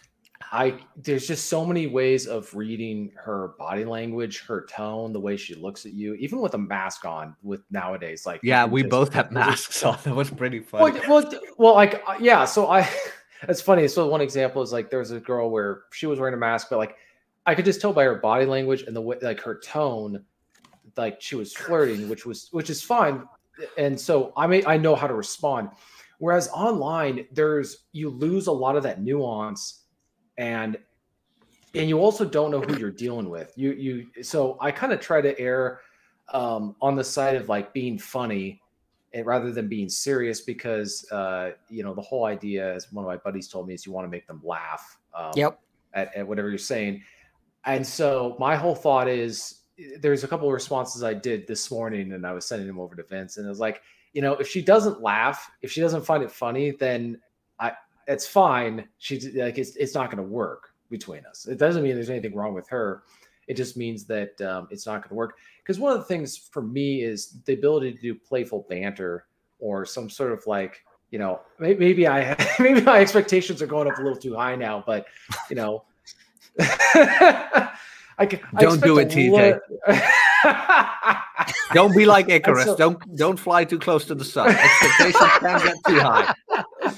[0.52, 5.36] I there's just so many ways of reading her body language, her tone, the way
[5.36, 7.34] she looks at you, even with a mask on.
[7.42, 9.98] With nowadays, like yeah, we just, both have masks on.
[10.04, 11.00] That was pretty funny.
[11.06, 12.44] Well, well, well, like uh, yeah.
[12.44, 12.88] So I,
[13.42, 13.86] it's funny.
[13.88, 16.68] So one example is like there was a girl where she was wearing a mask,
[16.70, 16.96] but like
[17.46, 20.24] I could just tell by her body language and the way, like her tone,
[20.96, 23.22] like she was flirting, which was which is fine.
[23.76, 25.70] And so I may I know how to respond.
[26.18, 29.84] Whereas online, there's you lose a lot of that nuance
[30.36, 30.76] and
[31.74, 33.52] and you also don't know who you're dealing with.
[33.56, 35.80] You you so I kind of try to err
[36.32, 38.60] um, on the side of like being funny
[39.12, 43.08] and rather than being serious because uh, you know the whole idea, as one of
[43.08, 44.98] my buddies told me, is you want to make them laugh.
[45.14, 45.60] Um, yep.
[45.94, 47.02] At, at whatever you're saying,
[47.64, 49.60] and so my whole thought is
[50.00, 52.94] there's a couple of responses I did this morning, and I was sending them over
[52.94, 53.80] to Vince, and it was like,
[54.12, 57.20] you know, if she doesn't laugh, if she doesn't find it funny, then
[57.58, 57.72] I
[58.06, 58.88] it's fine.
[58.98, 61.46] She's like it's it's not going to work between us.
[61.46, 63.02] It doesn't mean there's anything wrong with her.
[63.48, 65.38] It just means that um, it's not going to work.
[65.62, 69.26] Because one of the things for me is the ability to do playful banter
[69.58, 73.98] or some sort of like you know maybe I maybe my expectations are going up
[73.98, 75.06] a little too high now, but
[75.50, 75.84] you know.
[78.20, 78.26] I,
[78.58, 79.60] don't do it, TJ.
[81.72, 82.64] don't be like Icarus.
[82.64, 84.48] So, don't don't fly too close to the sun.
[84.48, 86.34] Expectations can get too high.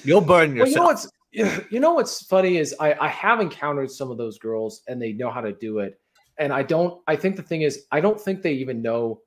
[0.03, 0.75] You'll burn yourself.
[0.77, 0.97] Well,
[1.33, 4.39] you know what's you know what's funny is I, I have encountered some of those
[4.39, 6.00] girls and they know how to do it.
[6.41, 9.21] And I don't I think the thing is I don't think they even know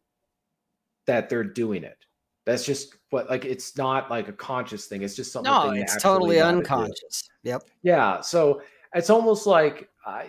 [1.08, 1.98] that they're doing it.
[2.46, 5.02] That's just what like it's not like a conscious thing.
[5.02, 5.52] It's just something.
[5.52, 7.30] No, it's totally unconscious.
[7.44, 7.64] Yep.
[7.84, 8.20] Yeah.
[8.20, 8.62] So
[8.94, 10.28] it's almost like I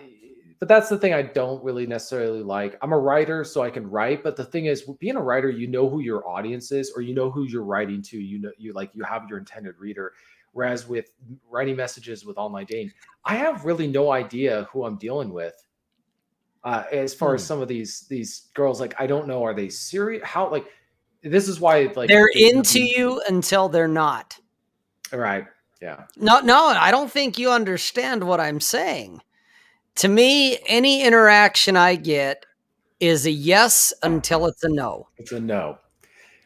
[0.59, 2.77] but that's the thing I don't really necessarily like.
[2.81, 5.67] I'm a writer, so I can write, but the thing is, being a writer, you
[5.67, 8.17] know who your audience is, or you know who you're writing to.
[8.17, 10.13] You know, you like you have your intended reader.
[10.53, 11.11] Whereas with
[11.49, 12.91] writing messages with online dating,
[13.25, 15.53] I have really no idea who I'm dealing with.
[16.65, 17.35] Uh, as far hmm.
[17.35, 20.23] as some of these these girls, like I don't know, are they serious?
[20.23, 20.65] How like
[21.21, 24.37] this is why like they're into you until they're not.
[25.13, 25.45] Right.
[25.81, 26.05] Yeah.
[26.17, 29.21] No, no, I don't think you understand what I'm saying.
[29.97, 32.45] To me, any interaction I get
[32.99, 35.07] is a yes until it's a no.
[35.17, 35.77] It's a no.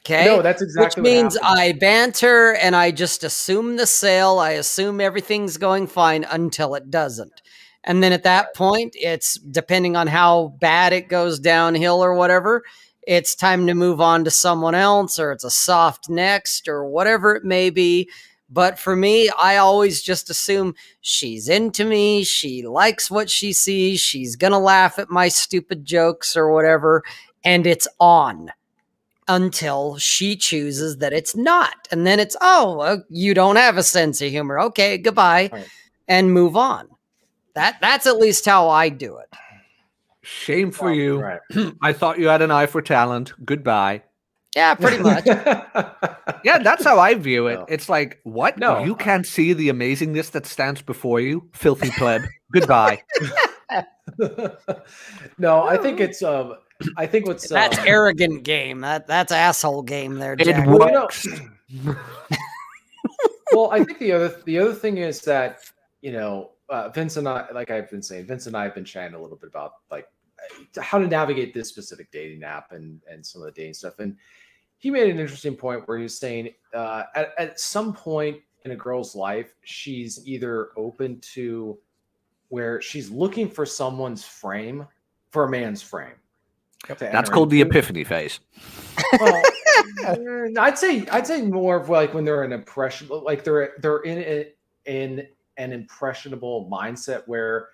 [0.02, 0.26] Okay.
[0.26, 4.40] No, that's exactly Which means I banter and I just assume the sale.
[4.40, 7.42] I assume everything's going fine until it doesn't.
[7.84, 12.64] And then at that point, it's depending on how bad it goes downhill or whatever,
[13.04, 17.36] it's time to move on to someone else or it's a soft next or whatever
[17.36, 18.10] it may be.
[18.52, 22.24] But for me, I always just assume she's into me.
[22.24, 24.00] She likes what she sees.
[24.00, 27.04] She's going to laugh at my stupid jokes or whatever.
[27.44, 28.52] And it's on
[29.28, 31.88] until she chooses that it's not.
[31.92, 34.60] And then it's, oh, you don't have a sense of humor.
[34.60, 35.50] Okay, goodbye.
[35.54, 35.68] Right.
[36.08, 36.88] And move on.
[37.56, 39.30] That that's at least how I do it.
[40.22, 41.20] Shame for you.
[41.20, 41.40] Right.
[41.82, 43.34] I thought you had an eye for talent.
[43.46, 44.04] Goodbye.
[44.56, 45.26] Yeah, pretty much.
[45.26, 47.56] yeah, that's how I view it.
[47.56, 47.66] No.
[47.70, 48.58] It's like, what?
[48.58, 52.22] No, you can't see the amazingness that stands before you, filthy pleb.
[52.52, 53.04] Goodbye.
[55.38, 56.56] no, I think it's um
[56.98, 58.82] I think what's that's um, arrogant game.
[58.82, 60.36] That that's asshole game there.
[60.36, 60.68] Jack.
[60.68, 61.28] It works.
[63.54, 65.60] well, I think the other the other thing is that
[66.02, 68.86] you know uh, Vince and I, like I've been saying, Vince and I have been
[68.86, 70.08] chatting a little bit about like
[70.80, 74.00] how to navigate this specific dating app and and some of the dating stuff.
[74.00, 74.16] And
[74.78, 78.72] he made an interesting point where he was saying uh, at, at some point in
[78.72, 81.78] a girl's life, she's either open to
[82.50, 84.88] where she's looking for someone's frame
[85.32, 86.16] for a man's frame.
[87.12, 88.40] That's called the epiphany phase.
[89.20, 89.44] Well,
[90.58, 94.18] I'd say I'd say more of like when they're an impression, like they're they're in
[94.20, 95.30] a,
[95.60, 97.70] in an impressionable mindset where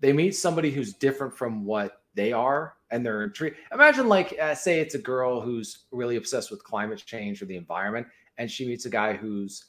[0.00, 3.56] they meet somebody who's different from what they are and they're intrigued.
[3.72, 7.56] Imagine like uh, say it's a girl who's really obsessed with climate change or the
[7.56, 8.06] environment
[8.38, 9.66] and she meets a guy who's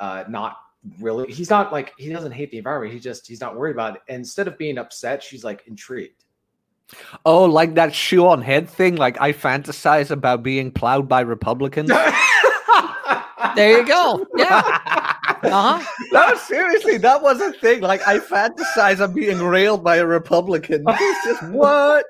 [0.00, 0.58] uh, not
[1.00, 3.96] really he's not like he doesn't hate the environment he just he's not worried about
[3.96, 4.02] it.
[4.08, 6.24] And instead of being upset she's like intrigued.
[7.24, 11.90] Oh like that shoe on head thing like i fantasize about being plowed by republicans?
[13.54, 14.26] There you go.
[14.36, 14.96] Yeah
[15.52, 15.84] Uh-huh.
[16.12, 17.80] No, seriously, that was a thing.
[17.80, 20.84] Like I fantasize of being railed by a Republican.
[20.88, 22.06] It's just what?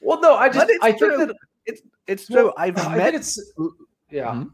[0.00, 1.16] Well, no, I just I true.
[1.16, 2.44] think that it's it's true.
[2.46, 3.14] Well, I've I met.
[3.14, 3.38] it's
[4.10, 4.26] yeah.
[4.32, 4.48] Mm-hmm.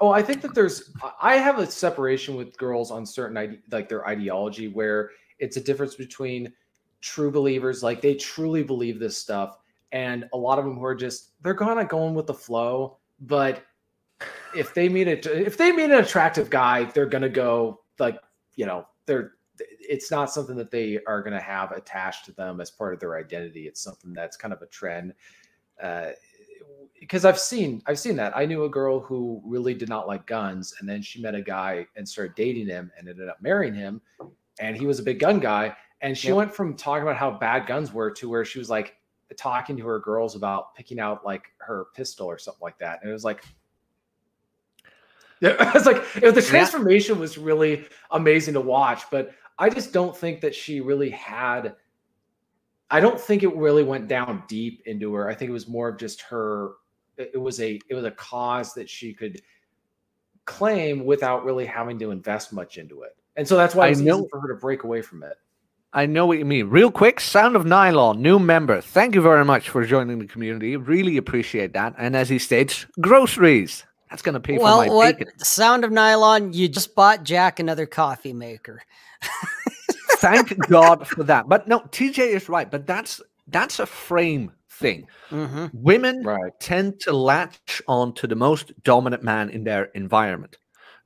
[0.00, 0.92] Oh, I think that there's.
[1.22, 5.60] I have a separation with girls on certain ide- like their ideology where it's a
[5.60, 6.52] difference between
[7.00, 9.56] true believers, like they truly believe this stuff,
[9.92, 12.98] and a lot of them who are just they're kind of going with the flow,
[13.20, 13.62] but
[14.54, 18.18] if they meet a if they meet an attractive guy, they're gonna go like
[18.54, 19.32] you know they're
[19.88, 23.00] it's not something that they are going to have attached to them as part of
[23.00, 23.66] their identity.
[23.66, 25.14] It's something that's kind of a trend.
[25.82, 26.10] Uh,
[27.00, 28.36] because I've seen I've seen that.
[28.36, 31.42] I knew a girl who really did not like guns, and then she met a
[31.42, 34.00] guy and started dating him, and ended up marrying him,
[34.58, 35.76] and he was a big gun guy.
[36.00, 36.36] And she yep.
[36.36, 38.96] went from talking about how bad guns were to where she was like
[39.36, 43.00] talking to her girls about picking out like her pistol or something like that.
[43.00, 43.44] And it was like,
[45.40, 49.02] it was like it was, the transformation was really amazing to watch.
[49.10, 51.74] But I just don't think that she really had.
[52.90, 55.28] I don't think it really went down deep into her.
[55.28, 56.72] I think it was more of just her.
[57.18, 59.40] It was a it was a cause that she could
[60.44, 64.26] claim without really having to invest much into it, and so that's why it's easy
[64.30, 65.36] for her to break away from it.
[65.92, 66.68] I know what you mean.
[66.68, 68.82] Real quick, Sound of Nylon, new member.
[68.82, 70.76] Thank you very much for joining the community.
[70.76, 71.94] Really appreciate that.
[71.96, 73.84] And as he states, groceries.
[74.10, 75.38] That's going to pay well, for my what, bacon.
[75.38, 78.82] Sound of Nylon, you just bought Jack another coffee maker.
[80.18, 81.48] Thank God for that.
[81.48, 82.70] But no, TJ is right.
[82.70, 85.06] But that's that's a frame thing.
[85.30, 85.66] Mm-hmm.
[85.72, 86.52] Women right.
[86.60, 90.56] tend to latch on to the most dominant man in their environment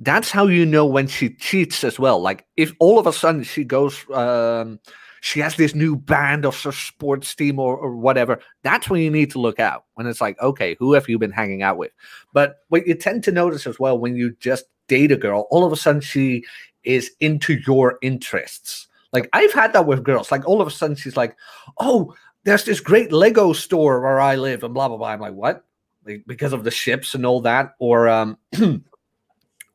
[0.00, 2.20] that's how you know when she cheats as well.
[2.20, 4.80] Like if all of a sudden she goes, um,
[5.20, 8.40] she has this new band of sports team or, or whatever.
[8.62, 9.84] That's when you need to look out.
[9.94, 11.92] When it's like, okay, who have you been hanging out with?
[12.32, 15.64] But what you tend to notice as well when you just date a girl, all
[15.64, 16.44] of a sudden she
[16.84, 18.88] is into your interests.
[19.12, 20.32] Like I've had that with girls.
[20.32, 21.36] Like all of a sudden she's like,
[21.78, 25.08] oh, there's this great Lego store where I live, and blah blah blah.
[25.08, 25.64] I'm like, what?
[26.06, 28.38] Like, because of the ships and all that, or um.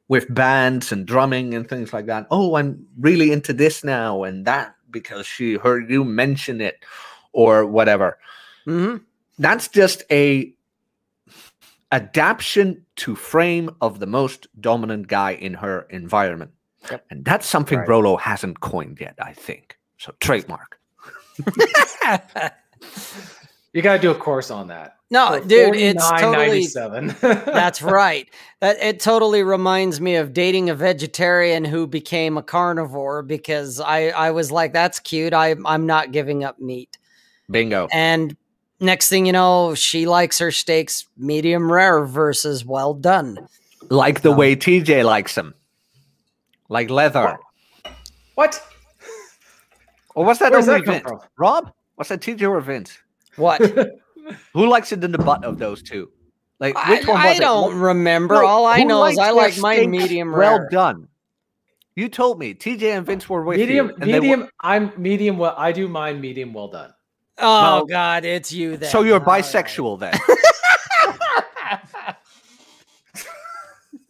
[0.08, 2.28] with bands and drumming and things like that.
[2.30, 6.78] Oh, I'm really into this now and that because she heard you mention it
[7.34, 8.18] or whatever.
[8.66, 9.04] Mm-hmm.
[9.38, 10.54] That's just a
[11.92, 16.52] adaptation to frame of the most dominant guy in her environment.
[16.90, 17.06] Yep.
[17.10, 17.88] And that's something right.
[17.88, 19.78] Brolo hasn't coined yet, I think.
[19.98, 20.80] So trademark.
[23.76, 24.96] You got to do a course on that.
[25.12, 26.66] No, dude, it's totally
[27.22, 28.30] That's right.
[28.62, 34.08] That it totally reminds me of dating a vegetarian who became a carnivore because I
[34.12, 35.34] I was like that's cute.
[35.34, 36.98] I I'm not giving up meat.
[37.52, 37.90] Bingo.
[37.92, 38.38] And
[38.80, 43.38] next thing you know, she likes her steaks medium rare versus well done.
[43.90, 45.54] Like the um, way TJ likes them.
[46.70, 47.38] Like leather.
[48.36, 48.66] What?
[50.16, 51.12] Or what's that Where's that Vince?
[51.38, 51.74] Rob?
[51.96, 53.00] What's that TJ or Vince?
[53.36, 53.62] What?
[54.54, 56.12] Who likes it in the butt of those two?
[56.60, 58.36] Like which I, one was I don't remember.
[58.36, 61.10] No, All I know is I like my medium well done.
[61.95, 64.06] You told me TJ and Vince were with medium, you.
[64.06, 64.41] Medium.
[64.41, 64.50] Were...
[64.62, 65.38] I'm medium.
[65.38, 66.93] Well, I do mine medium well done.
[67.38, 68.89] Oh well, God, it's you then.
[68.89, 70.19] So you're All bisexual right.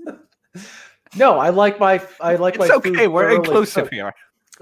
[0.05, 0.15] then.
[1.15, 2.01] no, I like my.
[2.19, 2.75] I like it's my.
[2.75, 3.07] okay.
[3.07, 4.13] We're inclusive here.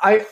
[0.00, 0.26] I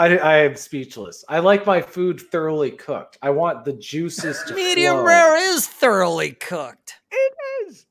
[0.00, 1.26] I, I am speechless.
[1.28, 3.18] I like my food thoroughly cooked.
[3.20, 5.04] I want the juices to medium flow.
[5.04, 6.94] rare is thoroughly cooked.
[7.10, 7.34] It
[7.68, 7.84] is.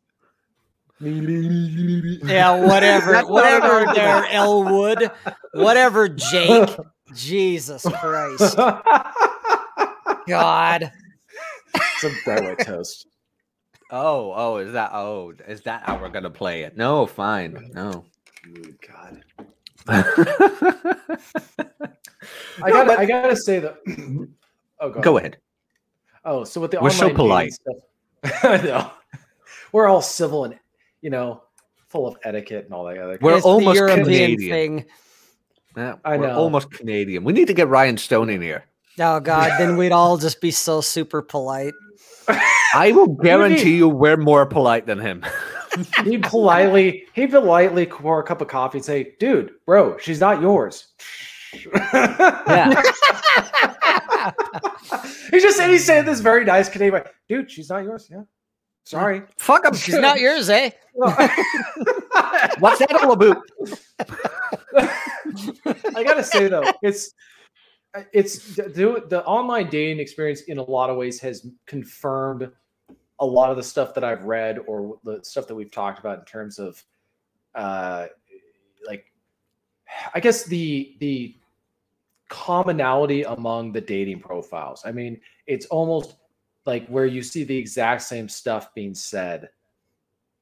[2.27, 3.93] yeah, whatever, whatever.
[3.93, 5.11] There, Elwood,
[5.53, 6.09] whatever.
[6.09, 6.75] Jake,
[7.13, 8.57] Jesus Christ,
[10.27, 10.91] God.
[11.99, 13.05] Some white toast.
[13.91, 14.89] Oh, oh, is that?
[14.93, 16.75] Oh, is that how we're gonna play it?
[16.75, 17.69] No, fine.
[17.75, 18.03] No.
[18.47, 19.23] Oh, God.
[19.87, 20.01] I
[22.71, 22.87] got.
[22.87, 22.99] But...
[22.99, 23.77] I gotta say that.
[24.81, 25.35] Oh, go, go ahead.
[26.23, 27.51] Oh, so with the we're so polite.
[27.51, 27.75] Stuff,
[28.43, 28.91] I know.
[29.73, 30.57] We're all civil and
[31.01, 31.43] you know
[31.89, 33.17] full of etiquette and all that other.
[33.19, 34.49] We're it's almost Canadian.
[34.49, 34.85] Thing.
[35.75, 36.33] Yeah, I know.
[36.33, 37.25] Almost Canadian.
[37.25, 38.63] We need to get Ryan Stone in here.
[38.99, 41.73] Oh God, then we'd all just be so super polite.
[42.73, 45.25] I will guarantee you we're more polite than him.
[46.03, 50.41] he politely, he politely pour a cup of coffee and say, "Dude, bro, she's not
[50.41, 50.87] yours."
[51.53, 52.81] yeah.
[55.31, 57.49] he's just saying he's saying this very nice Canadian, dude.
[57.49, 58.07] She's not yours.
[58.11, 58.23] Yeah.
[58.83, 59.21] Sorry.
[59.37, 59.73] Fuck him.
[59.75, 60.71] She's not yours, eh?
[60.93, 63.37] What's that all about?
[65.95, 67.13] I gotta say though, it's
[68.13, 72.51] it's the, the online dating experience in a lot of ways has confirmed
[73.19, 76.19] a lot of the stuff that I've read or the stuff that we've talked about
[76.19, 76.83] in terms of
[77.55, 78.07] uh
[78.87, 79.11] like
[80.13, 81.35] I guess the the
[82.29, 84.83] commonality among the dating profiles.
[84.85, 86.15] I mean, it's almost
[86.65, 89.49] like where you see the exact same stuff being said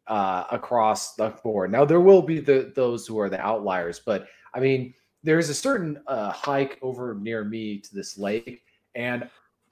[0.08, 1.72] uh, across the board.
[1.72, 5.54] Now there will be the those who are the outliers, but I mean, there's a
[5.54, 8.64] certain uh, hike over near me to this lake,
[8.96, 9.30] and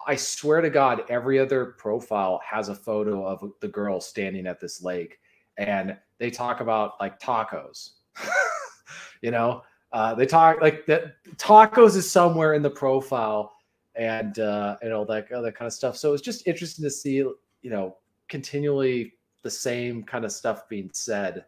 [0.08, 4.60] I swear to God, every other profile has a photo of the girl standing at
[4.60, 5.20] this lake,
[5.58, 7.92] and they talk about like tacos.
[9.22, 11.16] you know, uh, they talk like that.
[11.38, 13.54] Tacos is somewhere in the profile,
[13.96, 15.98] and uh, and all that other kind of stuff.
[15.98, 17.98] So it's just interesting to see, you know,
[18.28, 21.46] continually the same kind of stuff being said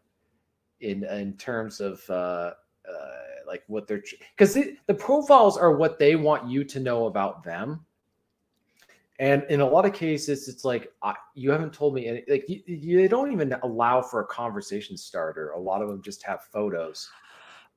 [0.81, 2.53] in in terms of uh,
[2.87, 3.11] uh,
[3.45, 4.03] like what they're
[4.37, 7.85] because the profiles are what they want you to know about them
[9.19, 12.47] and in a lot of cases it's like I, you haven't told me any like
[12.47, 16.43] you, you don't even allow for a conversation starter a lot of them just have
[16.43, 17.09] photos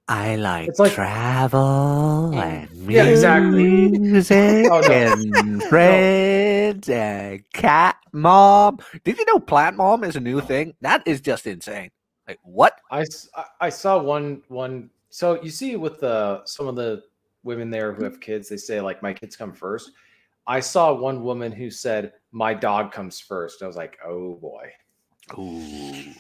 [0.09, 3.91] I like, like travel and yeah, exactly.
[3.91, 4.93] music oh, no.
[4.93, 6.95] and friends no.
[6.95, 8.81] and cat mom.
[9.05, 10.75] Did you know plant mom is a new thing?
[10.81, 11.91] That is just insane.
[12.27, 12.81] Like what?
[12.91, 13.05] I,
[13.61, 14.91] I saw one one.
[15.11, 17.05] So you see with the some of the
[17.45, 19.93] women there who have kids, they say like my kids come first.
[20.47, 23.63] I saw one woman who said my dog comes first.
[23.63, 24.71] I was like, oh boy.
[25.39, 26.13] Ooh.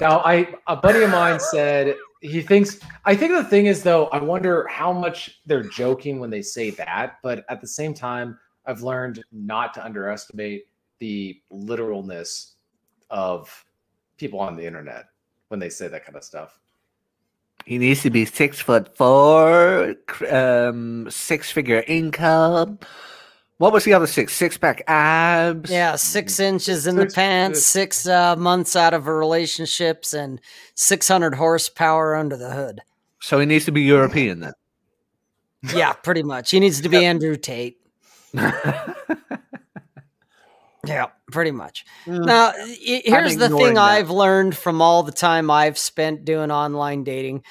[0.00, 4.06] Now I a buddy of mine said he thinks I think the thing is though,
[4.08, 8.38] I wonder how much they're joking when they say that, but at the same time,
[8.66, 10.66] I've learned not to underestimate
[10.98, 12.54] the literalness
[13.10, 13.64] of
[14.16, 15.06] people on the internet
[15.48, 16.58] when they say that kind of stuff.
[17.64, 19.96] He needs to be six foot four,
[20.30, 22.78] um, six figure income.
[23.58, 24.34] What was the other six?
[24.34, 25.70] Six pack abs.
[25.70, 30.40] Yeah, six inches in six, the pants, six uh, months out of a relationships, and
[30.74, 32.82] six hundred horsepower under the hood.
[33.20, 34.52] So he needs to be European then.
[35.74, 36.50] Yeah, pretty much.
[36.50, 37.78] He needs to be Andrew Tate.
[38.34, 38.92] yeah,
[41.32, 41.84] pretty much.
[42.04, 42.26] Mm.
[42.26, 43.82] Now, here's the thing that.
[43.82, 47.42] I've learned from all the time I've spent doing online dating.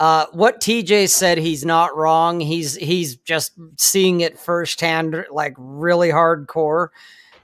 [0.00, 2.40] Uh, what TJ said, he's not wrong.
[2.40, 6.88] He's he's just seeing it firsthand, like really hardcore.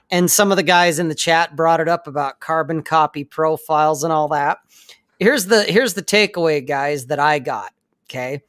[0.09, 4.03] And some of the guys in the chat brought it up about carbon copy profiles
[4.03, 4.57] and all that.
[5.19, 7.73] Here's the here's the takeaway, guys, that I got.
[8.09, 8.41] Okay.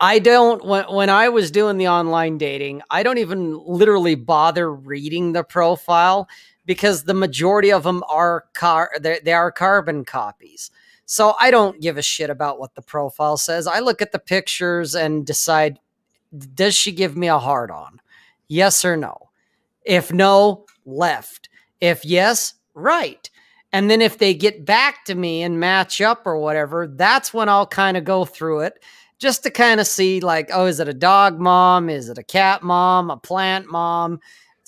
[0.00, 4.72] I don't when when I was doing the online dating, I don't even literally bother
[4.72, 6.30] reading the profile
[6.64, 10.70] because the majority of them are car they are carbon copies.
[11.10, 13.66] So I don't give a shit about what the profile says.
[13.66, 15.80] I look at the pictures and decide
[16.54, 18.00] does she give me a hard on?
[18.46, 19.30] Yes or no?
[19.82, 21.48] If no, left.
[21.80, 23.28] If yes, right.
[23.72, 27.48] And then if they get back to me and match up or whatever, that's when
[27.48, 28.74] I'll kind of go through it
[29.18, 31.90] just to kind of see like, oh, is it a dog mom?
[31.90, 33.10] Is it a cat mom?
[33.10, 34.20] A plant mom?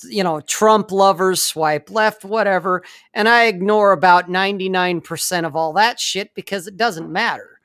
[0.05, 2.83] You know, Trump lovers swipe left, whatever.
[3.15, 7.61] And I ignore about 99% of all that shit because it doesn't matter.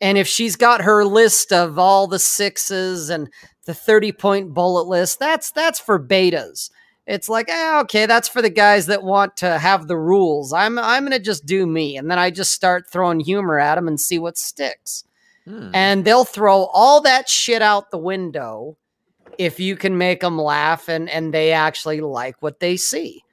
[0.00, 3.28] And if she's got her list of all the sixes and
[3.64, 6.70] the 30 point bullet list, that's that's for betas.
[7.06, 10.52] It's like, eh, okay, that's for the guys that want to have the rules.
[10.52, 13.88] I'm I'm gonna just do me, and then I just start throwing humor at them
[13.88, 15.04] and see what sticks.
[15.46, 15.70] Hmm.
[15.72, 18.76] And they'll throw all that shit out the window
[19.38, 23.24] if you can make them laugh and and they actually like what they see.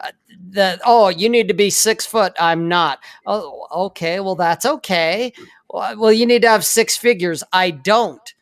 [0.00, 0.10] Uh,
[0.50, 2.34] the oh, you need to be six foot.
[2.40, 2.98] I'm not.
[3.26, 4.20] Oh, okay.
[4.20, 5.32] Well, that's okay.
[5.70, 7.44] Well, you need to have six figures.
[7.52, 8.34] I don't.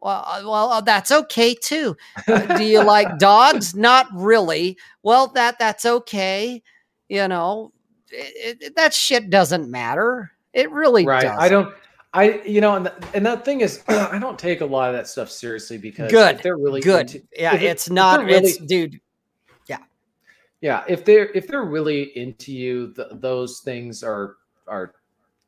[0.00, 1.96] Well, well, uh, that's okay too.
[2.28, 3.74] Uh, do you like dogs?
[3.74, 4.76] Not really.
[5.02, 6.62] Well, that that's okay.
[7.08, 7.72] You know,
[8.10, 10.32] it, it, that shit doesn't matter.
[10.52, 11.22] It really right.
[11.22, 11.40] Doesn't.
[11.40, 11.74] I don't.
[12.16, 14.96] I, you know, and, the, and that thing is, I don't take a lot of
[14.96, 17.14] that stuff seriously because good, they're really good.
[17.14, 18.24] Into, yeah, it, it's not.
[18.24, 18.98] Really, it's dude.
[19.68, 19.78] Yeah,
[20.62, 20.82] yeah.
[20.88, 24.36] If they're if they're really into you, the, those things are
[24.66, 24.94] are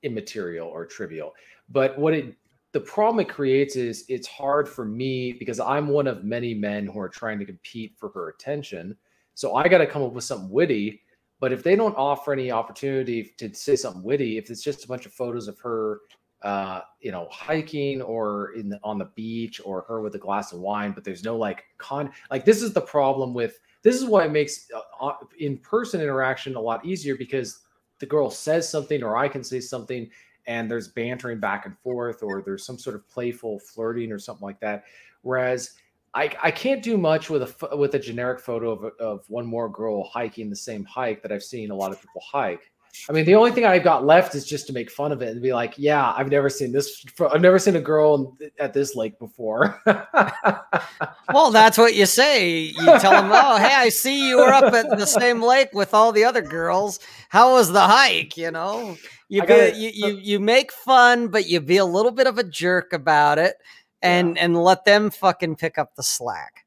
[0.03, 1.33] immaterial or trivial.
[1.71, 2.37] But what it
[2.73, 6.87] the problem it creates is it's hard for me because I'm one of many men
[6.87, 8.95] who are trying to compete for her attention.
[9.35, 11.01] So I got to come up with something witty.
[11.41, 14.89] But if they don't offer any opportunity to say something witty, if it's just a
[14.89, 16.01] bunch of photos of her
[16.43, 20.53] uh, you know, hiking or in the, on the beach or her with a glass
[20.53, 22.11] of wine, but there's no like con.
[22.31, 26.01] Like this is the problem with this is why it makes uh, uh, in person
[26.01, 27.61] interaction a lot easier because
[27.99, 30.09] the girl says something or I can say something
[30.47, 34.47] and there's bantering back and forth or there's some sort of playful flirting or something
[34.47, 34.85] like that.
[35.23, 35.73] Whereas
[36.15, 39.69] I, I can't do much with a with a generic photo of, of one more
[39.69, 42.71] girl hiking the same hike that I've seen a lot of people hike
[43.09, 45.31] I mean, the only thing I've got left is just to make fun of it
[45.31, 47.05] and be like, "Yeah, I've never seen this.
[47.21, 49.81] I've never seen a girl at this lake before."
[51.33, 52.49] well, that's what you say.
[52.49, 55.95] You tell them, "Oh, hey, I see you were up at the same lake with
[55.95, 57.01] all the other girls.
[57.31, 58.97] How was the hike?" You know,
[59.29, 62.45] you be, you, you you make fun, but you be a little bit of a
[62.45, 63.57] jerk about it,
[64.03, 64.45] and yeah.
[64.45, 66.67] and let them fucking pick up the slack.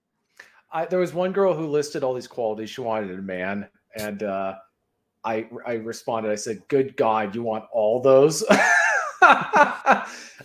[0.72, 3.68] I, there was one girl who listed all these qualities she wanted in a man,
[3.96, 4.56] and uh,
[5.24, 6.32] I I responded.
[6.32, 8.44] I said, "Good God, you want all those?"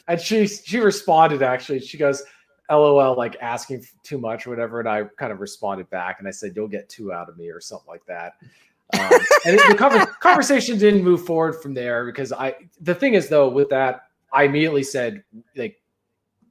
[0.09, 1.81] and she she responded actually.
[1.81, 2.23] She goes,
[2.71, 4.81] "LOL," like asking too much or whatever.
[4.81, 7.49] And I kind of responded back, and I said, "You'll get two out of me"
[7.49, 8.35] or something like that.
[8.95, 9.11] Um,
[9.45, 12.55] and the conver- conversation didn't move forward from there because I.
[12.81, 14.03] The thing is, though, with that,
[14.33, 15.25] I immediately said,
[15.57, 15.81] like,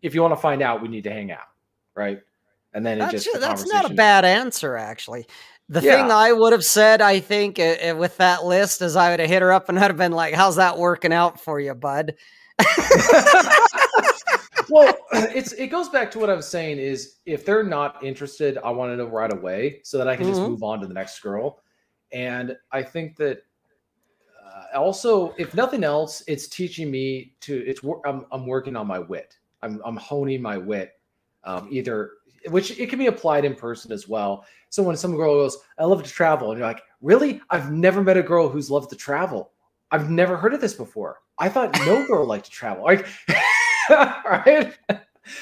[0.01, 1.47] if you want to find out, we need to hang out,
[1.95, 2.19] right?
[2.73, 5.25] And then it That's, just the that's not a bad answer, actually.
[5.67, 5.95] The Yeah.
[5.95, 9.29] thing I would have said, I think, uh, with that list is I would have
[9.29, 12.13] hit her up and I'd have been like, "How's that working out for you, bud?"
[14.69, 18.59] well, it's it goes back to what I was saying is if they're not interested,
[18.59, 20.49] I want to know right away so that I can just Mhm.
[20.49, 21.63] move on to the next girl.
[22.11, 23.39] And I think that
[24.45, 28.99] uh, also, if nothing else, it's teaching me to it's I'm I'm working on my
[28.99, 29.35] wit.
[29.63, 30.91] I'm I'm honing my wit.
[31.43, 32.11] Um, either
[32.49, 34.45] which it can be applied in person as well.
[34.69, 37.41] So when some girl goes, "I love to travel," and you're like, "Really?
[37.49, 39.51] I've never met a girl who's loved to travel.
[39.91, 41.19] I've never heard of this before.
[41.37, 43.07] I thought no girl liked to travel." Like,
[43.89, 44.73] right?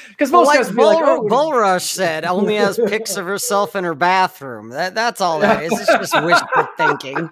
[0.08, 3.26] Because most like guys would be like, Bull, "Oh, Bullrush said, only has pics of
[3.26, 4.70] herself in her bathroom.
[4.70, 5.72] That that's all that is.
[5.72, 7.30] It's just wishful thinking.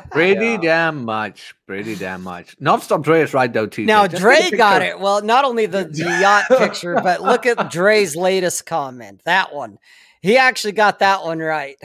[0.10, 0.56] Pretty Yeah.
[0.60, 1.54] damn much.
[1.66, 2.56] Pretty damn much.
[2.58, 3.86] Nonstop Dre is right though, TJ.
[3.86, 4.98] Now Just Dre got it.
[4.98, 9.22] Well, not only the, the yacht picture, but look at Dre's latest comment.
[9.24, 9.78] That one.
[10.20, 11.76] He actually got that one right.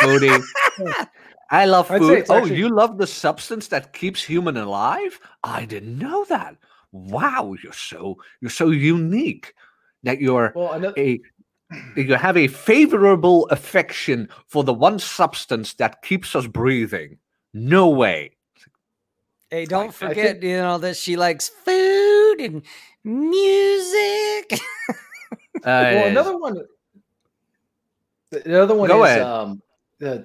[0.00, 0.42] Foodie.
[1.50, 2.24] I love food.
[2.28, 5.20] Oh, actually- you love the substance that keeps human alive?
[5.44, 6.56] I didn't know that.
[6.92, 9.54] Wow, you're so you're so unique
[10.04, 11.20] that you're Well, another, a
[11.96, 17.18] you have a favorable affection for the one substance that keeps us breathing.
[17.52, 18.32] No way.
[19.50, 22.62] Hey, don't I forget, think- you know, that she likes food and
[23.04, 24.58] music.
[25.64, 26.56] well, Uh, another one.
[28.30, 29.22] The other one Go is ahead.
[29.22, 29.62] um,
[30.00, 30.18] the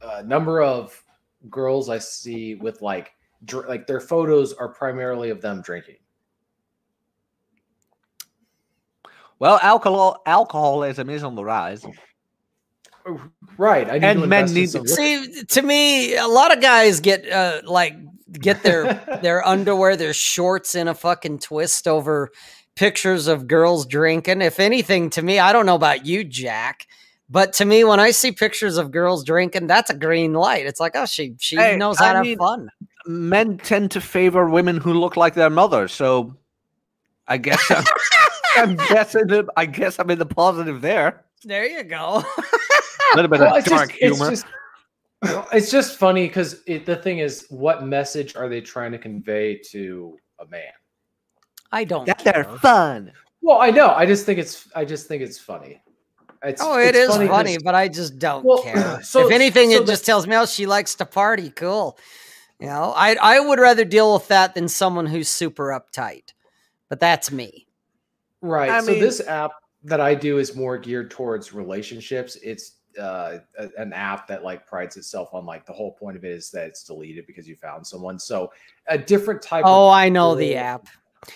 [0.00, 1.02] the uh, number of
[1.50, 3.10] girls I see with like
[3.44, 5.96] dr- like their photos are primarily of them drinking.
[9.38, 11.84] Well, alcohol alcoholism is on the rise.
[13.58, 13.88] Right.
[13.88, 17.30] I need And to men need some- See, to me, a lot of guys get
[17.30, 17.94] uh, like
[18.32, 22.30] get their their underwear, their shorts in a fucking twist over
[22.76, 24.40] pictures of girls drinking.
[24.42, 26.86] If anything, to me, I don't know about you, Jack,
[27.28, 30.64] but to me, when I see pictures of girls drinking, that's a green light.
[30.66, 32.70] It's like, oh, she she Hey, knows how I to have fun.
[33.06, 36.34] Men tend to favor women who look like their mother, so
[37.28, 37.62] I guess
[38.56, 41.24] I'm, I'm guessing that I guess I'm in the positive there.
[41.44, 42.22] There you go.
[43.12, 44.30] A little bit Well, of it's dark just, it's humor.
[44.30, 44.46] just
[45.52, 50.16] it's just funny because the thing is, what message are they trying to convey to
[50.38, 50.72] a man?
[51.72, 52.06] I don't.
[52.06, 53.12] that they're fun.
[53.40, 53.88] Well, I know.
[53.90, 54.68] I just think it's.
[54.74, 55.82] I just think it's funny.
[56.42, 59.00] It's, Oh, it it's is funny, 'cause- but I just don't Well, care.
[59.02, 61.50] so- if anything, so it the- just tells me, oh, she likes to party.
[61.50, 61.98] Cool.
[62.60, 66.32] You know, I I would rather deal with that than someone who's super uptight.
[66.90, 67.63] But that's me.
[68.44, 68.68] Right.
[68.70, 69.52] I so mean- this app
[69.84, 72.36] that I do is more geared towards relationships.
[72.42, 76.24] It's uh, a- an app that like prides itself on like the whole point of
[76.24, 78.18] it is that it's deleted because you found someone.
[78.18, 78.52] So
[78.86, 79.64] a different type.
[79.66, 80.86] Oh, of I know the app.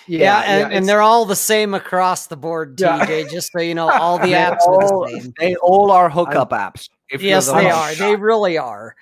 [0.07, 3.25] Yeah, and, and they're all the same across the board, Yeah.
[3.25, 5.35] Just so you know, all the They apps are the same.
[5.39, 6.91] they all are hookup apps.
[7.11, 7.95] If you're Yes, the they one- are.
[7.95, 8.95] They really are.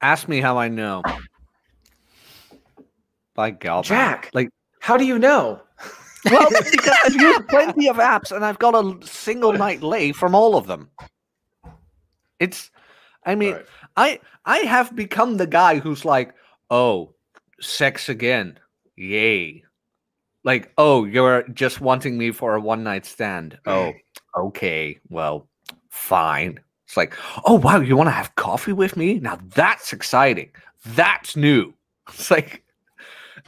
[0.00, 1.02] Ask me how I know.
[3.34, 3.84] By God.
[3.84, 4.30] Jack.
[4.32, 4.48] Like,
[4.80, 5.60] How do you know?
[6.30, 10.34] Well, because I've used plenty of apps and I've got a single night lay from
[10.34, 10.90] all of them.
[12.38, 12.70] It's,
[13.24, 13.66] I mean, Right.
[13.96, 16.34] I I have become the guy who's like,
[16.70, 17.14] oh,
[17.60, 18.58] sex again,
[18.96, 19.62] yay.
[20.44, 23.58] Like, oh, you're just wanting me for a one night stand.
[23.66, 23.92] Oh,
[24.36, 25.46] okay, well,
[25.90, 26.58] fine.
[26.86, 27.14] It's like,
[27.44, 29.20] oh wow, you want to have coffee with me?
[29.20, 30.50] Now that's exciting.
[30.84, 31.72] That's new.
[32.08, 32.61] It's like,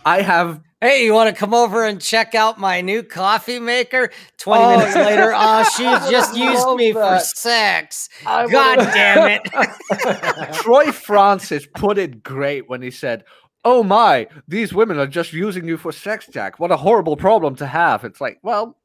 [0.04, 4.10] I have Hey, you want to come over and check out my new coffee maker?
[4.36, 5.64] 20 Oh, minutes later, oh, I
[6.10, 8.10] just used loved me for sex.
[8.26, 10.52] I God would've- damn it.
[10.54, 13.24] Troy Francis put it great when he said,
[13.64, 16.58] "Oh my, these women are just using you for sex, Jack.
[16.60, 18.76] What a horrible problem to have." It's like, well,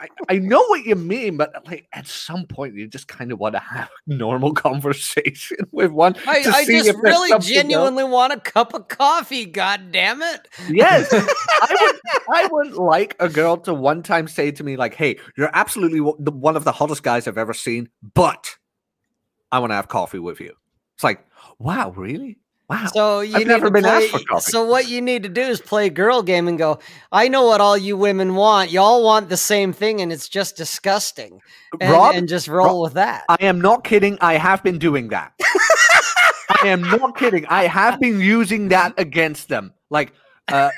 [0.00, 3.38] I, I know what you mean, but like at some point, you just kind of
[3.38, 6.16] want to have a normal conversation with one.
[6.26, 7.46] I, I just really something else.
[7.46, 9.44] genuinely want a cup of coffee.
[9.46, 10.48] God damn it.
[10.68, 12.00] Yes, I would.
[12.32, 16.00] I would like a girl to one time say to me, like, "Hey, you're absolutely
[16.00, 18.56] one of the hottest guys I've ever seen, but
[19.52, 20.54] I want to have coffee with you."
[20.94, 21.26] It's like,
[21.58, 22.38] wow, really?
[22.68, 22.86] Wow.
[22.86, 24.50] So you I've never been play, asked for coffee.
[24.50, 26.78] So what you need to do is play girl game and go.
[27.12, 28.70] I know what all you women want.
[28.70, 31.40] Y'all want the same thing, and it's just disgusting.
[31.78, 33.24] And, Rob, and just roll with that.
[33.28, 34.16] I am not kidding.
[34.20, 35.32] I have been doing that.
[35.38, 37.44] I am not kidding.
[37.46, 39.74] I have been using that against them.
[39.90, 40.14] Like,
[40.48, 40.70] uh,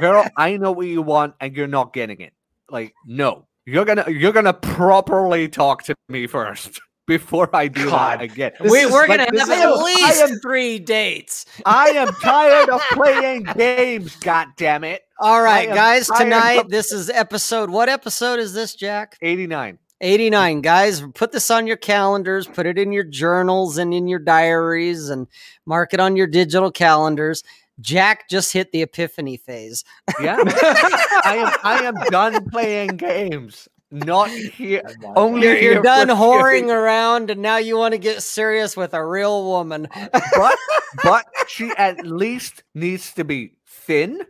[0.00, 2.32] girl, I know what you want, and you're not getting it.
[2.68, 8.20] Like, no, you're gonna you're gonna properly talk to me first before I do God.
[8.20, 8.52] that again.
[8.60, 11.46] This We, we're like- gonna this have at least I am- three dates.
[11.66, 14.14] I am tired of playing games.
[14.16, 15.02] God damn it!
[15.18, 16.06] All right, guys.
[16.06, 17.70] Tonight, of- this is episode.
[17.70, 19.16] What episode is this, Jack?
[19.22, 19.78] Eighty nine.
[20.00, 24.20] 89 guys put this on your calendars put it in your journals and in your
[24.20, 25.26] diaries and
[25.66, 27.42] mark it on your digital calendars
[27.80, 29.82] jack just hit the epiphany phase
[30.20, 31.58] Yeah, I am.
[31.64, 33.68] I am done playing games.
[33.90, 34.82] Not here.
[35.16, 36.70] Only you're, here you're done whoring shooting.
[36.70, 40.58] around and now you want to get serious with a real woman but
[41.02, 44.20] but she at least needs to be thin.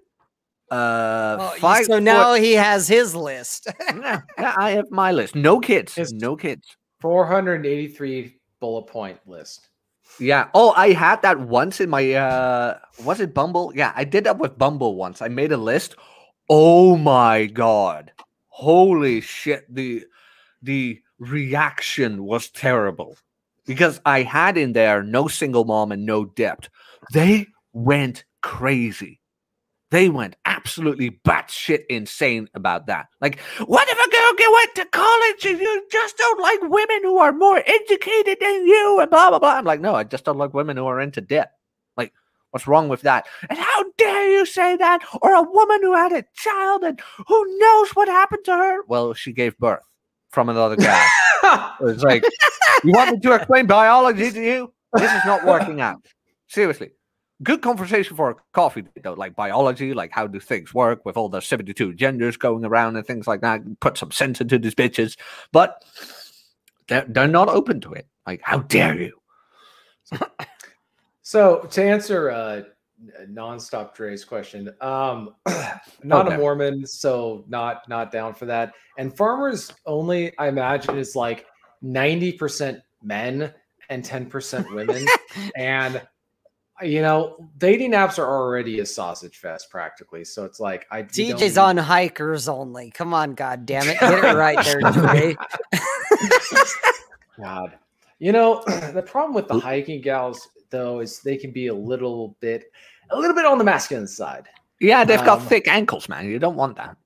[0.71, 1.87] Uh, Oh, five.
[1.87, 5.35] so now he has his list foot- yeah, yeah, I have my list.
[5.35, 5.95] No kids.
[5.95, 6.77] His- no kids.
[7.01, 9.69] 483 bullet point list.
[10.21, 10.49] Yeah.
[10.55, 12.13] Oh, I had that once in my.
[12.13, 13.73] uh Was it Bumble?
[13.75, 15.23] Yeah, I did that with Bumble once.
[15.23, 15.97] I made a list.
[16.51, 18.13] Oh my god!
[18.59, 19.73] Holy shit!
[19.73, 20.05] The
[20.63, 23.17] the reaction was terrible
[23.67, 26.69] because I had in there no single mom and no debt.
[27.13, 29.21] They went crazy.
[29.93, 33.07] They went absolutely batshit insane about that.
[33.21, 37.03] Like, what if a girl get went to college and you just don't like women
[37.05, 39.55] who are more educated than you and blah blah blah?
[39.55, 41.53] I'm like, no, I just don't like women who are into debt.
[42.51, 43.27] What's wrong with that?
[43.51, 45.03] And how dare you say that?
[45.21, 48.79] Or a woman who had a child and who knows what happened to her?
[48.87, 49.83] Well, she gave birth
[50.31, 51.07] from another guy.
[51.81, 52.25] It's like,
[52.85, 54.75] you want me to explain biology to you?
[54.95, 56.05] This is not working out.
[56.49, 56.91] Seriously.
[57.43, 61.29] Good conversation for a coffee, though, like biology, like how do things work with all
[61.29, 63.61] the 72 genders going around and things like that.
[63.81, 65.17] Put some sense into these bitches.
[65.53, 65.83] But
[66.89, 68.09] they're, they're not open to it.
[68.27, 69.13] Like, how dare you?
[71.29, 72.63] So to answer uh,
[73.31, 75.35] nonstop Dre's question, um,
[76.03, 76.35] not Okay.
[76.35, 78.73] a Mormon, so not not down for that.
[78.97, 81.45] And farmers only, I imagine, is like
[81.83, 83.53] ninety percent men
[83.91, 85.07] and ten percent women.
[85.59, 86.01] and
[86.81, 90.25] you know, dating apps are already a sausage fest practically.
[90.25, 94.25] So it's like I tj's need- on hikers only come on god damn it get
[94.25, 95.37] it right there Dre.
[97.39, 97.79] God.
[98.19, 98.63] You know,
[98.95, 102.71] the problem with the hiking gals though is they can be a little bit
[103.11, 104.49] a little bit on the masculine side.
[104.81, 106.27] Yeah, they've got Um, thick ankles, man.
[106.27, 106.97] You don't want that.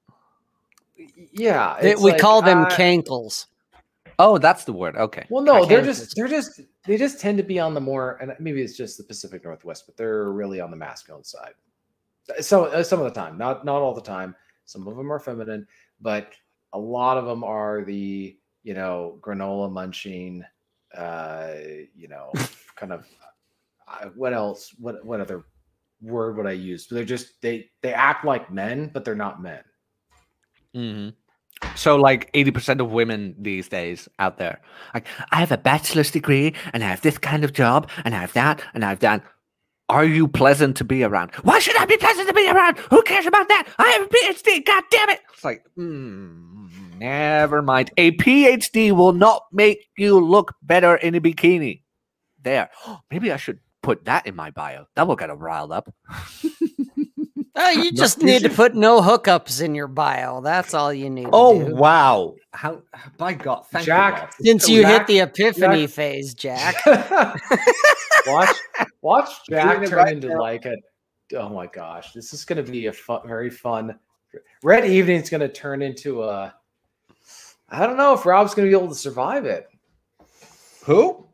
[1.32, 1.78] Yeah.
[1.80, 3.46] They- we like, call them uh, cankles
[4.18, 4.96] Oh, that's the word.
[4.96, 5.26] Okay.
[5.30, 8.34] Well, no, they're just they're just they just tend to be on the more and
[8.38, 11.54] maybe it's just the Pacific Northwest, but they're really on the masculine side.
[12.40, 14.36] So uh, some of the time, not not all the time.
[14.64, 15.66] Some of them are feminine,
[16.00, 16.32] but
[16.72, 20.44] a lot of them are the you know granola munching,
[20.96, 21.54] uh,
[21.96, 22.32] you know,
[22.76, 23.06] kind of.
[24.14, 24.74] What else?
[24.78, 25.44] What what other
[26.02, 26.86] word would I use?
[26.86, 29.62] They're just they they act like men, but they're not men.
[30.74, 31.08] Mm-hmm.
[31.76, 34.60] So, like eighty percent of women these days out there,
[34.94, 38.18] like I have a bachelor's degree and I have this kind of job and I
[38.18, 39.22] have that and I have that.
[39.88, 41.34] Are you pleasant to be around?
[41.42, 42.78] Why should I be pleasant to be around?
[42.78, 43.68] Who cares about that?
[43.78, 44.64] I have a PhD.
[44.64, 45.20] God damn it!
[45.32, 47.90] It's like, mm, never mind.
[47.96, 51.82] A PhD will not make you look better in a bikini.
[52.42, 52.70] There,
[53.10, 54.86] maybe I should put that in my bio.
[54.96, 55.92] That will get them riled up.
[57.54, 60.40] Oh, you just need to put no hookups in your bio.
[60.40, 61.28] That's all you need.
[61.32, 61.74] Oh to do.
[61.74, 62.34] wow!
[62.52, 62.82] How?
[63.18, 64.46] By God, thank Jack, you.
[64.52, 66.76] Since you Jack- hit the epiphany Jack- phase, Jack.
[68.26, 68.56] watch
[69.02, 70.40] watch Jack Doing it turn right into now.
[70.40, 70.76] like a
[71.36, 73.98] oh my gosh, this is gonna be a fun, very fun
[74.62, 74.98] red evening.
[74.98, 76.54] evening's gonna turn into a
[77.68, 79.68] I don't know if Rob's gonna be able to survive it.
[80.84, 81.26] Who?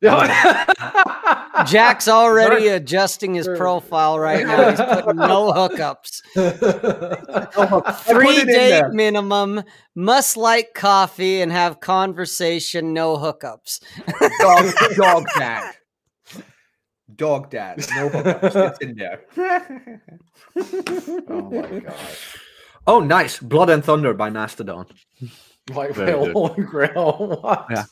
[1.66, 4.70] Jack's already adjusting his profile right now.
[4.70, 6.22] He's putting no hookups.
[8.04, 8.92] Three it in date there.
[8.92, 9.64] minimum,
[9.96, 13.80] must like coffee and have conversation, no hookups.
[14.40, 15.74] Dog, dog dad.
[17.16, 17.78] Dog dad.
[17.96, 18.70] No hookups.
[18.70, 19.24] It's in there.
[21.28, 21.94] oh my god.
[22.86, 23.38] Oh, nice.
[23.38, 24.86] Blood and Thunder by Mastodon.
[25.70, 26.32] White Very whale good.
[26.32, 27.38] holy grail.
[27.42, 27.66] What?
[27.70, 27.84] Yeah.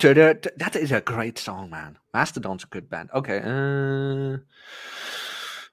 [0.00, 1.98] That is a great song, man.
[2.14, 3.10] Mastodon's a good band.
[3.14, 3.40] Okay.
[3.44, 4.38] Uh,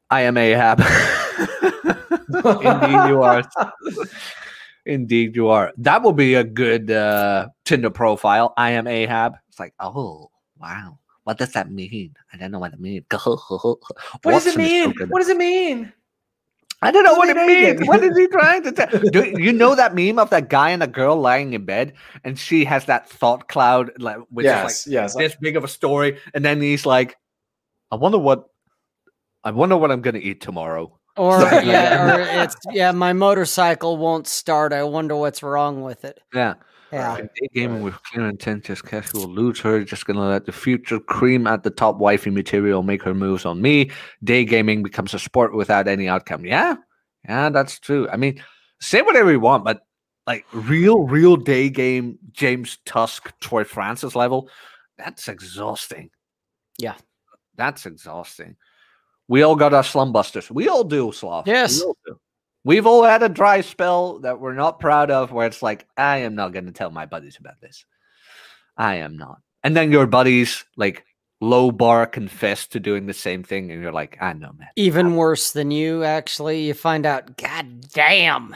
[0.09, 0.79] I am Ahab.
[2.29, 3.43] Indeed, you are.
[4.85, 5.73] Indeed, you are.
[5.77, 8.53] That will be a good uh, Tinder profile.
[8.57, 9.35] I am Ahab.
[9.49, 10.99] It's like, oh, wow.
[11.23, 12.15] What does that mean?
[12.31, 13.05] I don't know what it means.
[13.09, 13.81] What
[14.25, 14.93] does it mean?
[15.09, 15.91] What does it mean?
[16.81, 17.51] I don't know what it means.
[17.51, 17.87] anything.
[17.87, 18.87] What is he trying to tell?
[18.99, 22.37] Do you know that meme of that guy and a girl lying in bed, and
[22.37, 25.15] she has that thought cloud, like which yes, is yes.
[25.15, 27.17] this big of a story, and then he's like,
[27.91, 28.45] "I wonder what,
[29.43, 34.27] I wonder what I'm gonna eat tomorrow." Or yeah, or it's yeah, my motorcycle won't
[34.27, 34.73] start.
[34.73, 36.19] I wonder what's wrong with it.
[36.33, 36.55] Yeah.
[36.91, 37.17] Yeah.
[37.21, 41.47] Day gaming with clear intent, just casual lose her, just gonna let the future cream
[41.47, 43.91] at the top wifey material make her moves on me.
[44.23, 46.45] Day gaming becomes a sport without any outcome.
[46.45, 46.75] Yeah,
[47.27, 48.07] yeah, that's true.
[48.09, 48.41] I mean,
[48.79, 49.81] say whatever you want, but
[50.27, 54.49] like real, real day game James Tusk, Troy Francis level,
[54.97, 56.09] that's exhausting.
[56.77, 56.95] Yeah.
[57.55, 58.55] That's exhausting.
[59.27, 60.51] We all got our slum busters.
[60.51, 61.47] We all do, Sloth.
[61.47, 61.79] Yes.
[61.79, 61.95] do.
[62.65, 66.17] We've all had a dry spell that we're not proud of where it's like, I
[66.17, 67.85] am not going to tell my buddies about this.
[68.75, 69.37] I am not.
[69.63, 71.05] And then your buddies, like,
[71.39, 73.71] low bar confess to doing the same thing.
[73.71, 74.69] And you're like, I know, man.
[74.75, 76.63] Even worse than you, actually.
[76.63, 78.55] You find out, God damn.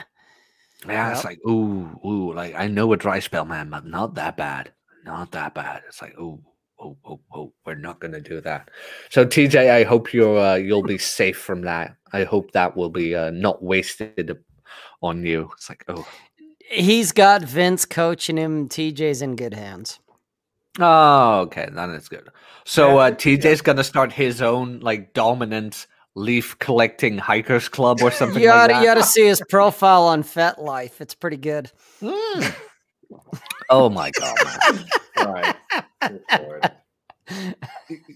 [0.86, 4.36] Yeah, it's like, ooh, ooh, like, I know a dry spell, man, but not that
[4.36, 4.72] bad.
[5.04, 5.82] Not that bad.
[5.86, 6.42] It's like, ooh,
[6.80, 8.70] oh, oh, oh, we're not going to do that.
[9.10, 11.96] So, TJ, I hope you're, uh, you'll be safe from that.
[12.12, 14.38] I hope that will be uh, not wasted
[15.02, 15.50] on you.
[15.54, 16.06] It's like, oh,
[16.70, 18.68] He's got Vince coaching him.
[18.68, 19.98] TJ's in good hands.
[20.78, 22.28] Oh, okay, then it's good.
[22.64, 23.14] So Yeah, uh, yeah.
[23.14, 28.56] TJ's gonna start his own like dominant leaf collecting hikers club or something You like
[28.56, 28.82] ought, that.
[28.84, 31.00] you ought to see his profile on FetLife.
[31.00, 31.72] It's pretty good.
[32.00, 32.54] Mm.
[33.70, 34.36] Oh my god.
[35.16, 35.56] Right.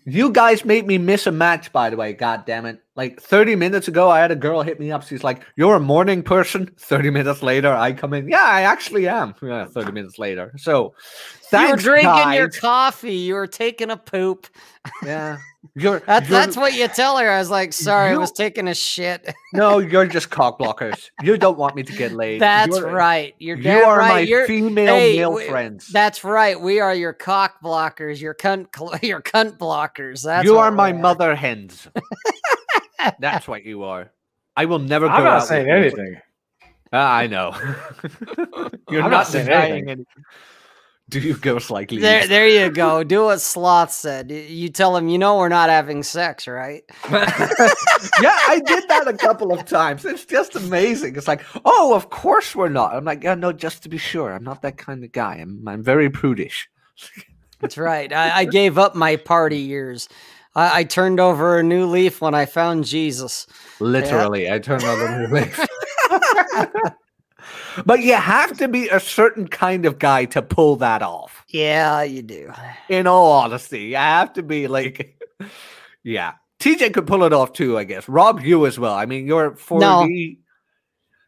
[0.04, 2.12] You guys made me miss a match, by the way.
[2.12, 2.80] God damn it!
[2.96, 5.02] Like 30 minutes ago, I had a girl hit me up.
[5.04, 8.28] She's like, "You're a morning person." 30 minutes later, I come in.
[8.28, 9.34] Yeah, I actually am.
[9.42, 10.52] Yeah, 30 minutes later.
[10.56, 10.94] So, you were
[11.50, 13.14] thanks, drinking your coffee.
[13.14, 14.46] You were taking a poop.
[15.04, 15.38] Yeah,
[15.74, 16.00] you're.
[16.00, 17.30] That's, you're- that's what you tell her.
[17.30, 19.32] I was like, sorry, I was taking a shit.
[19.54, 21.10] No, you're just cock blockers.
[21.22, 22.40] You don't want me to get laid.
[22.40, 23.34] That's You're- right.
[23.38, 24.08] You're You are right.
[24.08, 25.86] my You're, female hey, male w- friends.
[25.92, 26.60] That's right.
[26.60, 28.20] We are your cock blockers.
[28.20, 28.66] Your cunt.
[28.76, 30.24] cl- Your cunt blockers.
[30.24, 31.86] That's you are my we mother hens.
[33.20, 34.10] That's what you are.
[34.56, 36.20] I will never go I'm out not with saying anything.
[36.92, 37.54] Ah, I know.
[38.90, 40.06] You're I'm not, not saying denying anything.
[41.12, 41.20] Any.
[41.20, 42.02] Do you girls like leaves?
[42.02, 43.04] There, there you go.
[43.04, 44.30] Do what Sloth said.
[44.30, 46.82] You tell him, you know, we're not having sex, right?
[47.10, 50.04] yeah, I did that a couple of times.
[50.04, 51.16] It's just amazing.
[51.16, 52.94] It's like, oh, of course we're not.
[52.94, 54.32] I'm like, yeah, no, just to be sure.
[54.32, 55.36] I'm not that kind of guy.
[55.36, 56.68] I'm, I'm very prudish.
[57.60, 58.12] That's right.
[58.12, 60.08] I, I gave up my party years.
[60.54, 63.46] I, I turned over a new leaf when I found Jesus.
[63.80, 65.66] Literally, I turned over a new leaf.
[67.86, 71.44] but you have to be a certain kind of guy to pull that off.
[71.48, 72.52] Yeah, you do.
[72.88, 75.20] In all honesty, you have to be like,
[76.02, 76.34] yeah.
[76.60, 78.08] TJ could pull it off too, I guess.
[78.08, 78.94] Rob, you as well.
[78.94, 80.38] I mean, you're 40.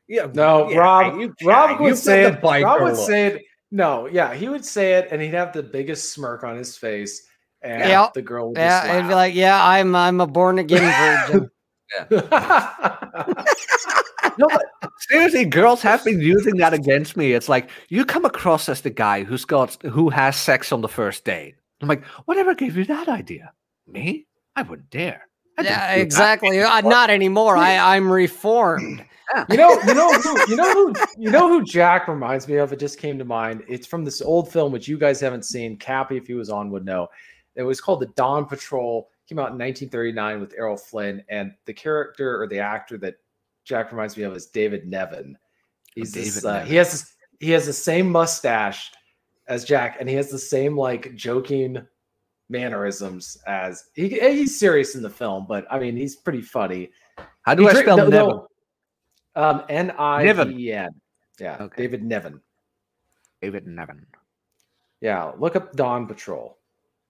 [0.09, 1.19] Yeah, No, yeah, Rob.
[1.21, 2.41] you- Rob yeah, would say it.
[2.43, 3.07] Rob would look.
[3.09, 3.43] say it.
[3.73, 7.27] No, yeah, he would say it, and he'd have the biggest smirk on his face,
[7.63, 8.15] and Yep.
[8.15, 11.51] the girl would Yeah, just it'd be like, yeah, I'm I'm a born again virgin.
[14.39, 14.65] No, but
[14.99, 17.33] seriously, girls have been using that against me.
[17.33, 20.89] It's like you come across as the guy who's got who has sex on the
[20.89, 21.55] first date.
[21.81, 23.53] I'm like, whatever gave you that idea?
[23.87, 24.27] Me?
[24.55, 25.29] I wouldn't dare.
[25.59, 26.03] I yeah, do that.
[26.03, 26.61] exactly.
[26.63, 27.57] Uh, not anymore.
[27.57, 29.05] I I'm reformed.
[29.51, 32.73] You know, you know who, you know who, you know who Jack reminds me of.
[32.73, 33.65] It just came to mind.
[33.69, 35.77] It's from this old film which you guys haven't seen.
[35.77, 37.09] Cappy, if he was on, would know.
[37.57, 39.11] It was called The Dawn Patrol.
[39.29, 43.17] Came out in 1939 with Errol Flynn, and the character or the actor that
[43.67, 45.37] Jack reminds me of is David Niven.
[45.95, 46.69] He's this, David uh, Niven.
[46.69, 48.93] he has this, he has the same mustache
[49.49, 51.79] as Jack, and he has the same like joking
[52.49, 56.91] mannerisms as he, he's serious in the film, but I mean he's pretty funny.
[57.43, 58.29] How do He I drink- spell no, Niven?
[58.29, 58.49] no.
[59.35, 60.89] Um, N I V E N.
[61.39, 61.83] Yeah, Okay.
[61.83, 62.41] David Niven.
[63.43, 64.07] David Niven.
[65.03, 66.57] Yeah, look up Dawn Patrol.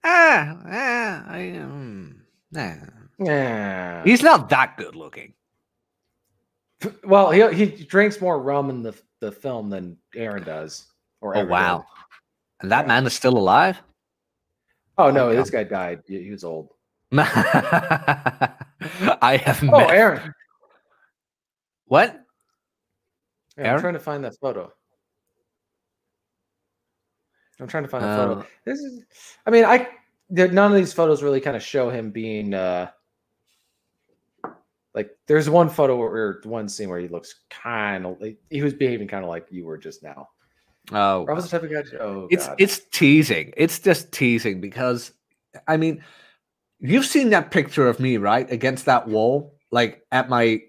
[0.02, 2.74] Ah, ah, I, um, nah.
[3.18, 4.02] Yeah.
[4.04, 5.34] He's not that good looking.
[7.04, 10.86] Well, he he drinks more rum in the the film than Aaron does.
[11.20, 11.78] Or Oh wow.
[11.78, 11.86] did.
[12.62, 13.80] And that man is still alive?
[14.98, 15.36] Oh no, Okay.
[15.36, 16.02] this guy died.
[16.06, 16.70] He, was old.
[17.12, 18.56] I
[19.44, 19.90] have Oh, met.
[19.90, 20.34] Aaron.
[21.86, 22.20] What?
[23.56, 23.74] Yeah, Aaron?
[23.76, 24.72] I'm trying to find that photo.
[27.60, 28.46] I'm trying to find the Uh, photo.
[28.64, 29.02] This is,
[29.46, 29.88] I mean, I
[30.28, 32.90] none of these photos really kind of show him being uh
[34.97, 35.11] like.
[35.28, 39.07] There's one photo or one scene where he looks kind of like he was behaving
[39.07, 40.30] kind of like you were just now.
[40.92, 41.82] Oh, Rob was the type of guy.
[41.82, 42.57] To, oh, it's God.
[42.59, 43.53] it's teasing.
[43.57, 45.12] It's just teasing because
[45.68, 46.03] I mean,
[46.80, 48.51] you've seen that picture of me, right?
[48.51, 50.62] Against that wall, like at my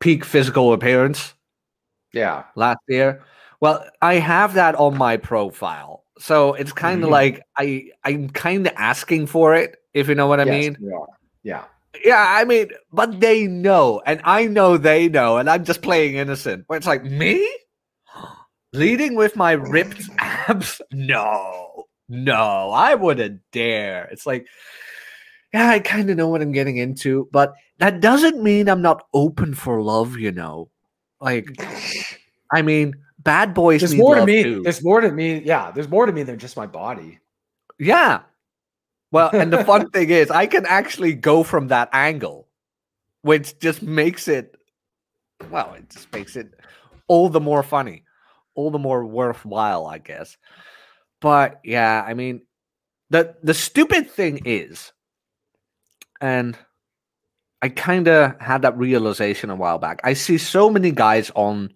[0.00, 1.34] peak physical appearance
[2.12, 2.44] Yeah.
[2.54, 3.24] last year.
[3.60, 6.04] Well, I have that on my profile.
[6.20, 7.12] So it's kind of Mhm.
[7.12, 10.76] like I I'm kind of asking for it, if you know what I Yes, mean.
[10.80, 11.06] Yeah.
[11.42, 11.64] Yeah.
[12.04, 16.14] Yeah, I mean, but they know, and I know they know, and I'm just playing
[16.14, 16.64] innocent.
[16.66, 17.48] Where it's like me
[18.72, 20.80] leading with my ripped abs?
[20.92, 24.08] No, no, I wouldn't dare.
[24.12, 24.46] It's like,
[25.52, 29.06] yeah, I kind of know what I'm getting into, but that doesn't mean I'm not
[29.14, 30.18] open for love.
[30.18, 30.70] You know,
[31.20, 31.48] like,
[32.52, 34.42] I mean, bad boys There's more to me.
[34.42, 34.62] too.
[34.62, 35.40] There's more to me.
[35.40, 35.70] Yeah.
[35.70, 37.18] There's more to me than just my body.
[37.78, 38.20] Yeah.
[39.10, 42.48] Well, and the fun thing is, I can actually go from that angle,
[43.22, 44.56] which just makes it,
[45.50, 46.52] well, it just makes it
[47.06, 48.04] all the more funny,
[48.54, 50.36] all the more worthwhile, I guess.
[51.20, 52.42] But yeah, I mean,
[53.10, 54.92] the the stupid thing is,
[56.20, 56.56] and
[57.62, 60.00] I kind of had that realization a while back.
[60.04, 61.72] I see so many guys on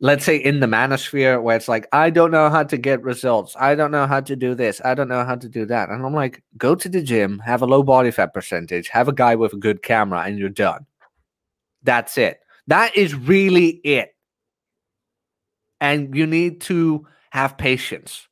[0.00, 3.54] let's say in the manosphere where it's like i don't know how to get results.
[3.58, 4.80] I don't know how to do this.
[4.84, 5.88] I don't know how to do that.
[5.88, 9.12] And i'm like go to the gym have a low body fat percentage have a
[9.12, 10.86] guy with a good camera and you're done.
[11.82, 12.40] That's it.
[12.66, 14.14] That is really it.
[15.80, 18.26] And you need to have patience.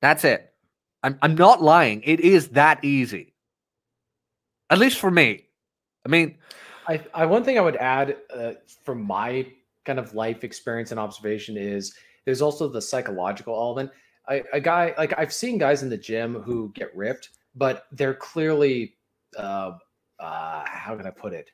[0.00, 0.52] That's it.
[1.02, 2.02] I'm, I'm not lying.
[2.04, 3.34] It is that easy.
[4.70, 5.46] At least for me.
[6.04, 6.38] I mean
[6.88, 8.54] I, I one thing I would add uh,
[8.84, 9.46] from my
[9.84, 13.90] kind of life experience and observation is there's also the psychological element.
[14.28, 18.14] I, a guy like I've seen guys in the gym who get ripped, but they're
[18.14, 18.94] clearly
[19.36, 19.72] uh,
[20.20, 21.50] uh, how can I put it?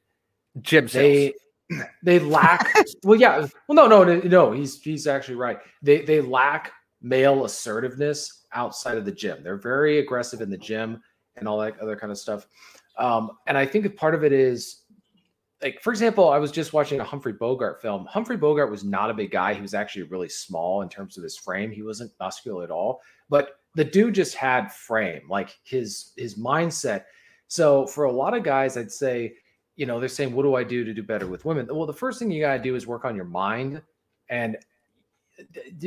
[0.62, 1.32] gym sales.
[1.70, 2.74] They they lack.
[3.04, 3.46] well, yeah.
[3.68, 4.52] Well, no, no, no, no.
[4.52, 5.58] He's he's actually right.
[5.82, 9.42] They they lack male assertiveness outside of the gym.
[9.42, 11.00] They're very aggressive in the gym
[11.36, 12.46] and all that other kind of stuff.
[12.96, 14.82] Um, and I think part of it is
[15.62, 18.06] like, for example, I was just watching a Humphrey Bogart film.
[18.06, 19.54] Humphrey Bogart was not a big guy.
[19.54, 21.72] He was actually really small in terms of his frame.
[21.72, 27.04] He wasn't muscular at all, but the dude just had frame, like his his mindset.
[27.48, 29.34] So for a lot of guys, I'd say,
[29.76, 31.92] you know, they're saying, "What do I do to do better with women?" Well, the
[31.92, 33.82] first thing you got to do is work on your mind,
[34.28, 34.56] and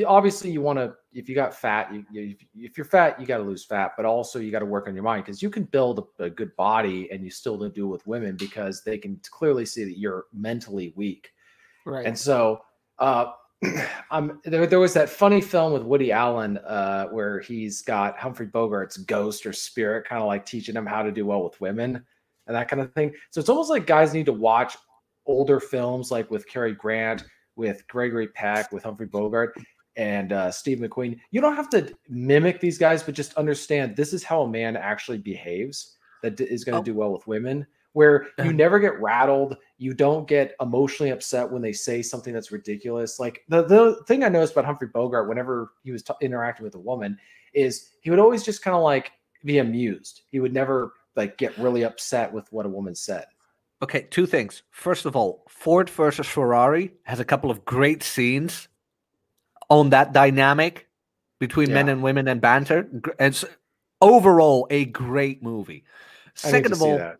[0.08, 0.93] obviously you want to.
[1.14, 4.06] If you got fat, you, you, if you're fat, you got to lose fat, but
[4.06, 6.56] also you got to work on your mind because you can build a, a good
[6.56, 9.97] body and you still don't do it with women because they can clearly see that
[9.97, 11.32] you're mentally weak.
[11.86, 12.06] Right.
[12.06, 12.62] And so,
[12.99, 13.32] uh,
[14.12, 18.47] um, there, there was that funny film with Woody Allen uh, where he's got Humphrey
[18.47, 22.04] Bogart's ghost or spirit, kind of like teaching him how to do well with women
[22.47, 23.14] and that kind of thing.
[23.32, 24.78] So it's almost like guys need to watch
[25.26, 27.24] older films, like with Cary Grant,
[27.56, 29.56] with Gregory Peck, with Humphrey Bogart,
[29.97, 31.20] and uh, Steve McQueen.
[31.32, 34.78] You don't have to mimic these guys, but just understand this is how a man
[34.78, 36.93] actually behaves that is going to Oh.
[36.93, 37.66] do well with women.
[37.93, 42.49] Where you never get rattled, you don't get emotionally upset when they say something that's
[42.49, 43.20] ridiculous.
[43.20, 46.76] Like the the thing I noticed about Humphrey Bogart, whenever he was t- interacting with
[46.76, 47.18] a woman,
[47.54, 49.12] is he would always just kind of like
[49.43, 50.22] be amused.
[50.32, 53.26] He would never like get really upset with what a woman said.
[53.82, 54.63] Okay, two things.
[54.69, 58.67] First of all, Ford versus Ferrari has a couple of great scenes
[59.69, 60.88] on that dynamic
[61.39, 62.88] between men and women and banter.
[63.19, 63.43] It's
[63.99, 65.84] overall a great movie.
[66.36, 67.17] Second of all, that.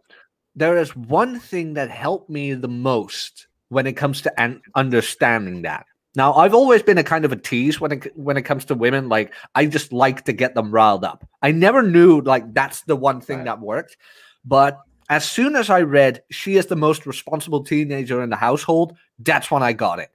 [0.56, 5.64] there is one thing that helped me the most when it comes to an- understanding
[5.64, 5.86] that.
[6.16, 8.76] Now, I've always been a kind of a tease when it when it comes to
[8.76, 9.08] women.
[9.10, 11.26] Like, I just like to get them riled up.
[11.42, 13.46] I never knew like that's the one thing Right.
[13.46, 13.98] that worked.
[14.44, 14.78] But
[15.12, 19.52] as soon as I read she is the most responsible teenager in the household, that's
[19.52, 20.10] when I got it.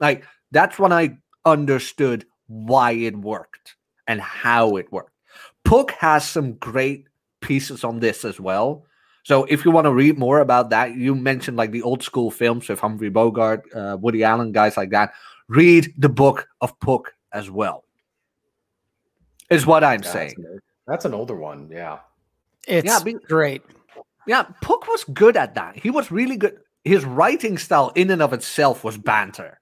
[0.00, 3.76] Like, that's when I understood why it worked
[4.08, 5.12] and how it worked.
[5.64, 7.06] Pook has some great
[7.40, 8.86] pieces on this as well.
[9.24, 12.30] So if you want to read more about that, you mentioned like the old school
[12.30, 15.12] films with Humphrey Bogart, uh, Woody Allen, guys like that.
[15.48, 17.84] Read the book of Pook as well.
[19.50, 20.34] Is what I'm Yeah, saying.
[20.38, 21.68] That's an, that's an older one.
[21.70, 21.98] Yeah.
[22.66, 23.62] It's Yeah, be- great.
[24.26, 25.76] Yeah, Pook was good at that.
[25.76, 26.58] He was really good.
[26.84, 29.60] His writing style, in and of itself, was banter.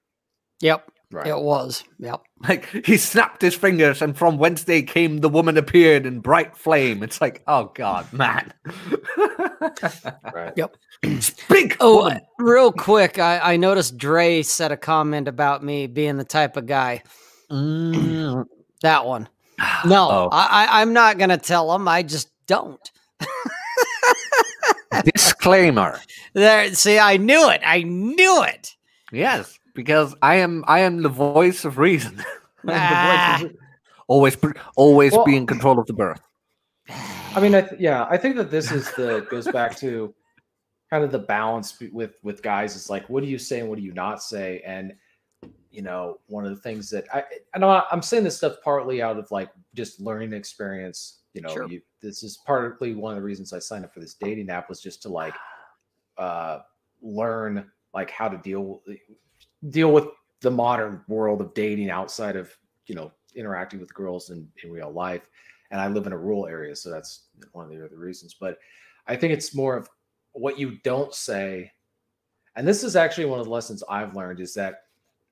[0.61, 0.89] Yep.
[1.11, 1.27] Right.
[1.27, 1.83] It was.
[1.99, 2.21] Yep.
[2.47, 6.57] Like he snapped his fingers, and from whence they came, the woman appeared in bright
[6.57, 7.03] flame.
[7.03, 8.53] It's like, oh god, man.
[10.33, 10.59] Right.
[11.19, 11.77] Speak.
[11.79, 12.21] Oh, woman.
[12.37, 16.65] real quick, I, I noticed Dre said a comment about me being the type of
[16.65, 17.03] guy.
[17.49, 18.45] Mm.
[18.81, 19.29] That one.
[19.85, 20.29] No, Oh.
[20.33, 21.87] I, I, I'm not gonna tell him.
[21.87, 22.91] I just don't.
[25.13, 25.99] Disclaimer.
[26.33, 26.73] There.
[26.73, 27.61] See, I knew it.
[27.65, 28.75] I knew it.
[29.11, 32.19] Yes, because I am I am the voice of reason.
[32.67, 33.43] I'm the voice Ah.
[33.45, 33.55] of-
[34.07, 34.37] always
[34.75, 36.21] always Well- be in control of the birth.
[37.35, 40.13] I mean, I th- yeah, I think that this is the goes back to
[40.89, 42.75] kind of the balance with with guys.
[42.75, 44.61] It's like, what do you say and what do you not say?
[44.65, 44.93] And
[45.71, 47.23] you know, one of the things that I
[47.55, 51.19] I know I'm saying this stuff partly out of like just learning experience.
[51.33, 51.67] You know, Sure.
[51.67, 54.69] you, this is partly one of the reasons I signed up for this dating app
[54.69, 55.33] was just to like
[56.17, 56.59] uh
[57.01, 58.81] learn like how to deal
[59.69, 60.05] deal with
[60.41, 64.91] the modern world of dating outside of you know interacting with girls in, in real
[64.91, 65.27] life.
[65.71, 67.23] And i live in a rural area so that's
[67.53, 68.35] one of the other reasons.
[68.39, 68.59] But
[69.07, 69.89] i think it's more of
[70.33, 71.71] what you don't say.
[72.55, 74.81] And this is actually one of the lessons i've learned is that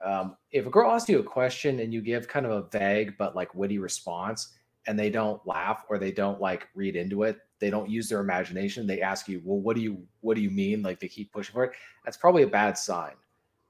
[0.04, 3.14] um, if a girl asks you a question and you give kind of a vague
[3.20, 4.56] but like witty response
[4.88, 8.20] and they don't laugh or they don't like read into it they don't use their
[8.20, 10.82] imagination they ask you well what do you what do you mean?
[10.82, 11.74] Like they keep pushing for it.
[12.06, 13.14] That's probably a bad sign.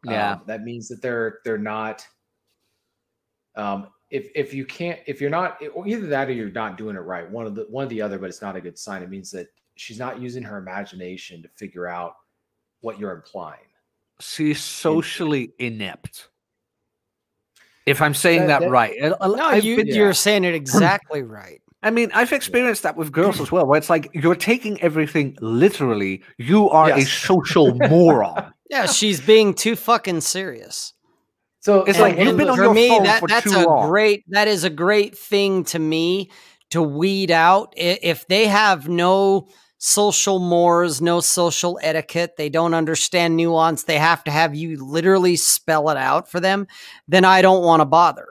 [0.04, 0.34] Yeah.
[0.34, 2.06] um, that means that they're they're not
[3.56, 7.00] um if if you can't if you're not either that or you're not doing it
[7.00, 9.04] right one of the one of the other but it's not a good sign.
[9.04, 12.16] It means that she's not using her imagination to figure out
[12.82, 13.60] what you're implying.
[14.20, 16.30] She's socially inept.
[17.86, 18.94] If I'm saying That- that, that- right.
[19.02, 21.62] Uh, uh, I- I- No, I've you, been- you're saying it exactly right.
[21.84, 25.36] I mean, I've experienced that with girls as well, where it's like you're taking everything
[25.42, 26.22] literally.
[26.38, 28.54] You are a social moron.
[28.70, 30.94] Yeah, she's being too fucking serious.
[31.60, 33.52] so It's so like you've been the- on for your me, phone that, for that's
[33.52, 33.90] too a long.
[33.90, 36.30] great that is a great thing to me
[36.70, 37.74] to weed out.
[37.76, 39.48] If they have no
[39.84, 45.36] social mores, no social etiquette, they don't understand nuance, they have to have you literally
[45.36, 46.68] spell it out for them,
[47.08, 48.28] then I don't want to bother.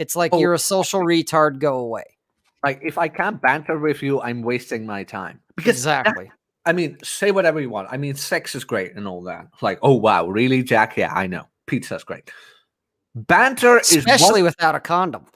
[0.00, 0.40] It's like Oh.
[0.40, 2.02] you're a social retard, go away.
[2.64, 5.40] Like if I can't banter with you, I'm wasting my time.
[5.54, 6.32] Because that- Exactly.
[6.66, 7.88] I mean, say whatever you want.
[7.92, 9.46] I mean, sex is great and all that.
[9.62, 10.96] Like, oh wow, really, Jack?
[10.96, 11.44] Yeah, I know.
[11.68, 12.28] Pizza's great.
[13.14, 15.26] Banter is Especially without a condom.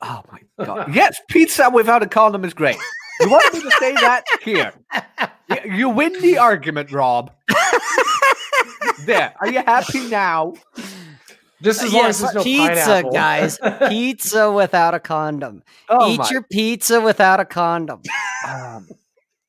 [0.00, 0.94] Oh my god!
[0.94, 2.76] yes, pizza without a condom is great.
[3.20, 4.72] You want me to say that here?
[5.48, 7.30] Y- You win the argument, Rob.
[9.04, 9.34] there.
[9.40, 10.54] Are you happy now?
[11.62, 13.10] just as long Yes, as there's no pizza, pineapple.
[13.12, 13.58] guys.
[13.88, 15.62] Pizza without a condom.
[15.88, 16.28] Oh Eat my.
[16.30, 18.02] your pizza without a condom.
[18.46, 18.88] Um,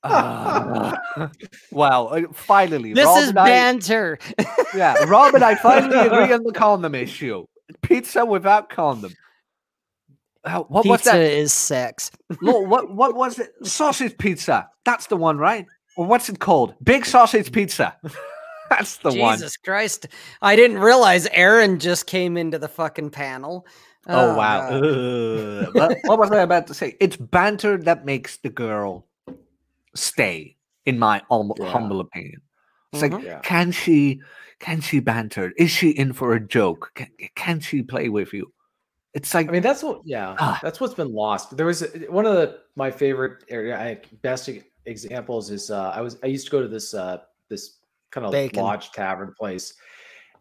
[0.03, 0.95] uh,
[1.71, 2.05] wow!
[2.07, 4.17] uh, Finally, This Rob is and I- banter.
[4.73, 7.45] Yeah, Rob and I finally agree on the condom issue.
[7.83, 9.13] Pizza without condom.
[10.45, 11.21] Uh, what was Pizza that?
[11.21, 12.11] is sex.
[12.41, 13.51] Lo- what what was it?
[13.63, 14.69] Sausage pizza.
[14.85, 15.65] That's the one, right?
[15.97, 16.75] Or what's it called?
[16.83, 17.95] Big sausage pizza.
[18.69, 19.33] That's the one.
[19.37, 20.07] Jesus Christ.
[20.41, 23.65] I didn't realize Aaron just came into the fucking panel.
[24.07, 24.69] Oh, wow.
[24.79, 25.73] God.
[25.73, 26.95] What, what was I about to say?
[26.99, 29.07] It's banter that makes the girl
[29.95, 31.69] stay, in my hum- Yeah.
[31.69, 32.41] humble opinion.
[32.93, 33.11] It's Mhm.
[33.13, 33.39] like, Yeah.
[33.39, 34.21] can she
[34.59, 35.53] can she banter?
[35.57, 36.91] Is she in for a joke?
[36.95, 38.51] Can, can she play with you?
[39.13, 40.59] It's like I mean, that's what, yeah, Ah.
[40.61, 41.57] that's what's been lost.
[41.57, 44.49] There was one of the my favorite area, I, best
[44.85, 47.77] examples is uh, I was I used to go to this uh, this
[48.11, 48.61] kind of Bacon.
[48.63, 49.73] lodge tavern place,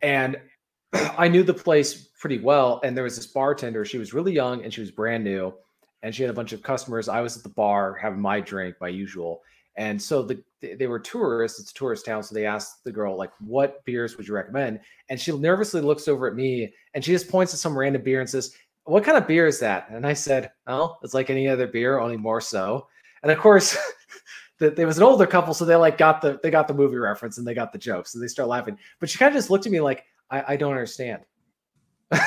[0.03, 0.37] and
[0.93, 2.81] I knew the place pretty well.
[2.85, 3.85] And there was this bartender.
[3.85, 5.55] She was really young and she was brand new,
[6.03, 7.09] and she had a bunch of customers.
[7.09, 9.43] I was at the bar having my drink, my usual.
[9.77, 11.61] And so the they they were tourists.
[11.61, 14.81] It's a tourist town, so they asked the girl like, "What beers would you recommend?"
[15.09, 18.21] And she nervously looks over at me and she just points at some random beer
[18.21, 18.55] and says,
[18.85, 21.99] "What kind of beer is that?" And I said, "Oh, it's like any other beer,
[21.99, 22.89] only more so."
[23.23, 23.77] And of course,
[24.59, 26.97] that there was an older couple, so they like got the they got the movie
[26.97, 28.79] reference and they got the joke, so they start laughing.
[29.01, 31.23] But she kind of just looked at me like, "I, I don't understand."
[32.13, 32.21] I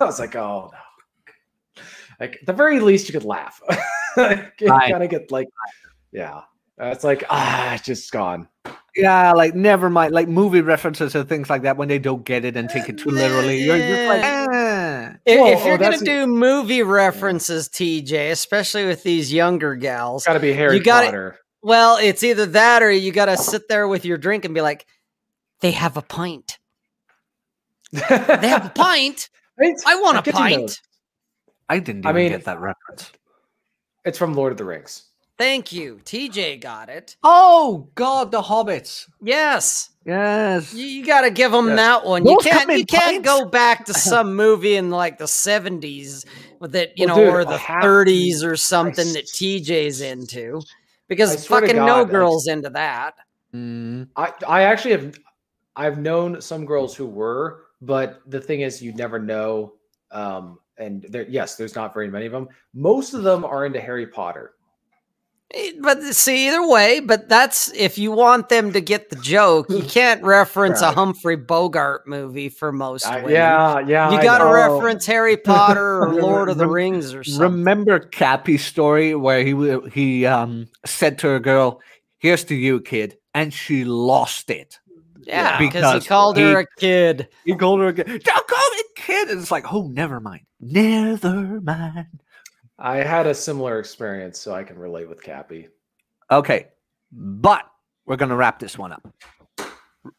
[0.00, 0.78] was like, "Oh no!"
[2.20, 3.60] Like at the very least, you could laugh.
[4.16, 4.52] Right.
[4.60, 5.48] kind of get like,
[6.12, 6.42] yeah.
[6.80, 8.48] Uh, it's like ah, it's just gone.
[8.96, 10.12] yeah, like never mind.
[10.12, 12.98] Like movie references and things like that when they don't get it and take it
[12.98, 13.62] too literally.
[13.62, 15.12] You're just like, eh.
[15.26, 20.24] If, Well, if oh, you're gonna do movie references, TJ, especially with these younger gals,
[20.24, 21.38] Got to be Harry You gotta- Potter.
[21.62, 24.84] well, it's either that or you gotta sit there with your drink and be like,
[25.60, 26.58] "They have a pint.
[27.92, 28.00] They
[28.48, 29.28] have a pint.
[29.58, 29.74] Right?
[29.86, 30.80] I want a Get pint."
[31.68, 33.12] I didn't I mean- get that reference.
[34.04, 35.04] It's from Lord of the Rings.
[35.36, 36.60] Thank you, TJ.
[36.60, 37.16] Got it.
[37.24, 39.08] Oh God, the hobbits.
[39.20, 40.72] Yes, Yes.
[40.74, 41.76] you, you got to give them Yes.
[41.76, 42.22] that one.
[42.22, 42.70] Those you can't.
[42.78, 43.28] You can't pints?
[43.28, 46.24] go back to some movie in like the '70s
[46.60, 50.62] that you Well, know, dude, or the have- 30s or something that TJ's into,
[51.08, 53.14] because fucking God, no I- girls into that.
[53.52, 54.08] Mm.
[54.16, 55.18] I I actually have
[55.74, 59.74] I've known some girls who were, but the thing is, you never know.
[60.12, 62.48] Um, and there, yes, there's not very many of them.
[62.72, 64.53] Most of them are into Harry Potter.
[65.52, 69.68] Eh, But see, either way, but that's if you want them to get the joke,
[69.68, 73.30] you can't reference a Humphrey Bogart movie for most women.
[73.30, 74.10] yeah, yeah.
[74.10, 77.58] you got to reference Harry Potter or Lord of the Rings or something.
[77.58, 81.80] Remember Cappy's story where he he um said to a girl,
[82.18, 84.78] "Here's to you, kid," and she lost it.
[85.22, 87.28] yeah, because he called her a kid.
[87.44, 88.06] He called her a kid.
[88.24, 89.28] Don't call me kid.
[89.28, 90.42] And it's like, oh, never mind.
[90.60, 92.06] Never mind.
[92.78, 95.68] I had a similar experience, so I can relate with Cappy.
[96.30, 96.68] Okay,
[97.12, 97.70] but
[98.06, 99.06] we're gonna wrap this one up.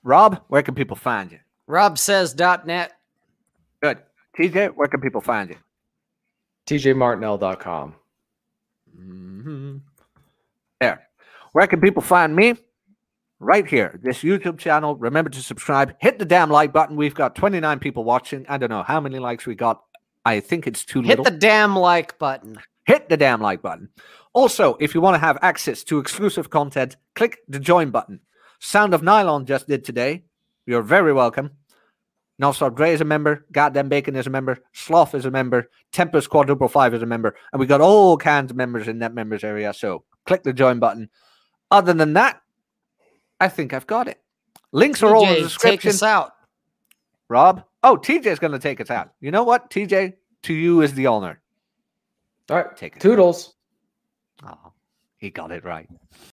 [0.03, 1.39] Rob, where can people find you?
[1.69, 2.93] RobSays.net.
[3.81, 3.99] Good.
[4.37, 5.57] TJ, where can people find you?
[6.67, 7.95] TJMartinell.com.
[8.97, 9.81] Mhm.
[10.79, 11.07] There.
[11.51, 12.55] Where can people find me?
[13.39, 14.95] Right here, this YouTube channel.
[14.95, 15.95] Remember to subscribe.
[15.99, 16.95] Hit the damn like button.
[16.95, 18.45] We've got 29 people watching.
[18.47, 19.83] I don't know how many likes we got.
[20.25, 21.25] I think it's too Hit little.
[21.25, 22.57] the damn like button.
[22.85, 23.89] hit the damn like button.
[24.33, 28.19] Also, if you want to have access to exclusive content, click the join button.
[28.59, 30.23] Sound of Nylon just did today.
[30.65, 31.51] You're very welcome.
[32.41, 33.45] Northstar Gray is a member.
[33.51, 34.57] Goddamn Bacon is a member.
[34.73, 35.69] Sloth is a member.
[35.93, 37.35] Tempest Quadruple Five is a member.
[37.53, 39.73] And we got all kinds of members in that members area.
[39.73, 41.09] So click the join button.
[41.71, 42.41] Other than that,
[43.39, 44.19] I think I've got it.
[44.73, 46.33] Links are all in the TJ, take us out.
[47.29, 47.63] Rob.
[47.85, 49.11] Oh, TJ's going to take us out.
[49.21, 50.15] You know what, TJ?
[50.43, 51.39] To you is the honor.
[52.49, 52.75] All right.
[52.75, 52.99] Take it.
[52.99, 53.53] Toodles.
[54.43, 54.73] Oh,
[55.17, 55.87] he got it right.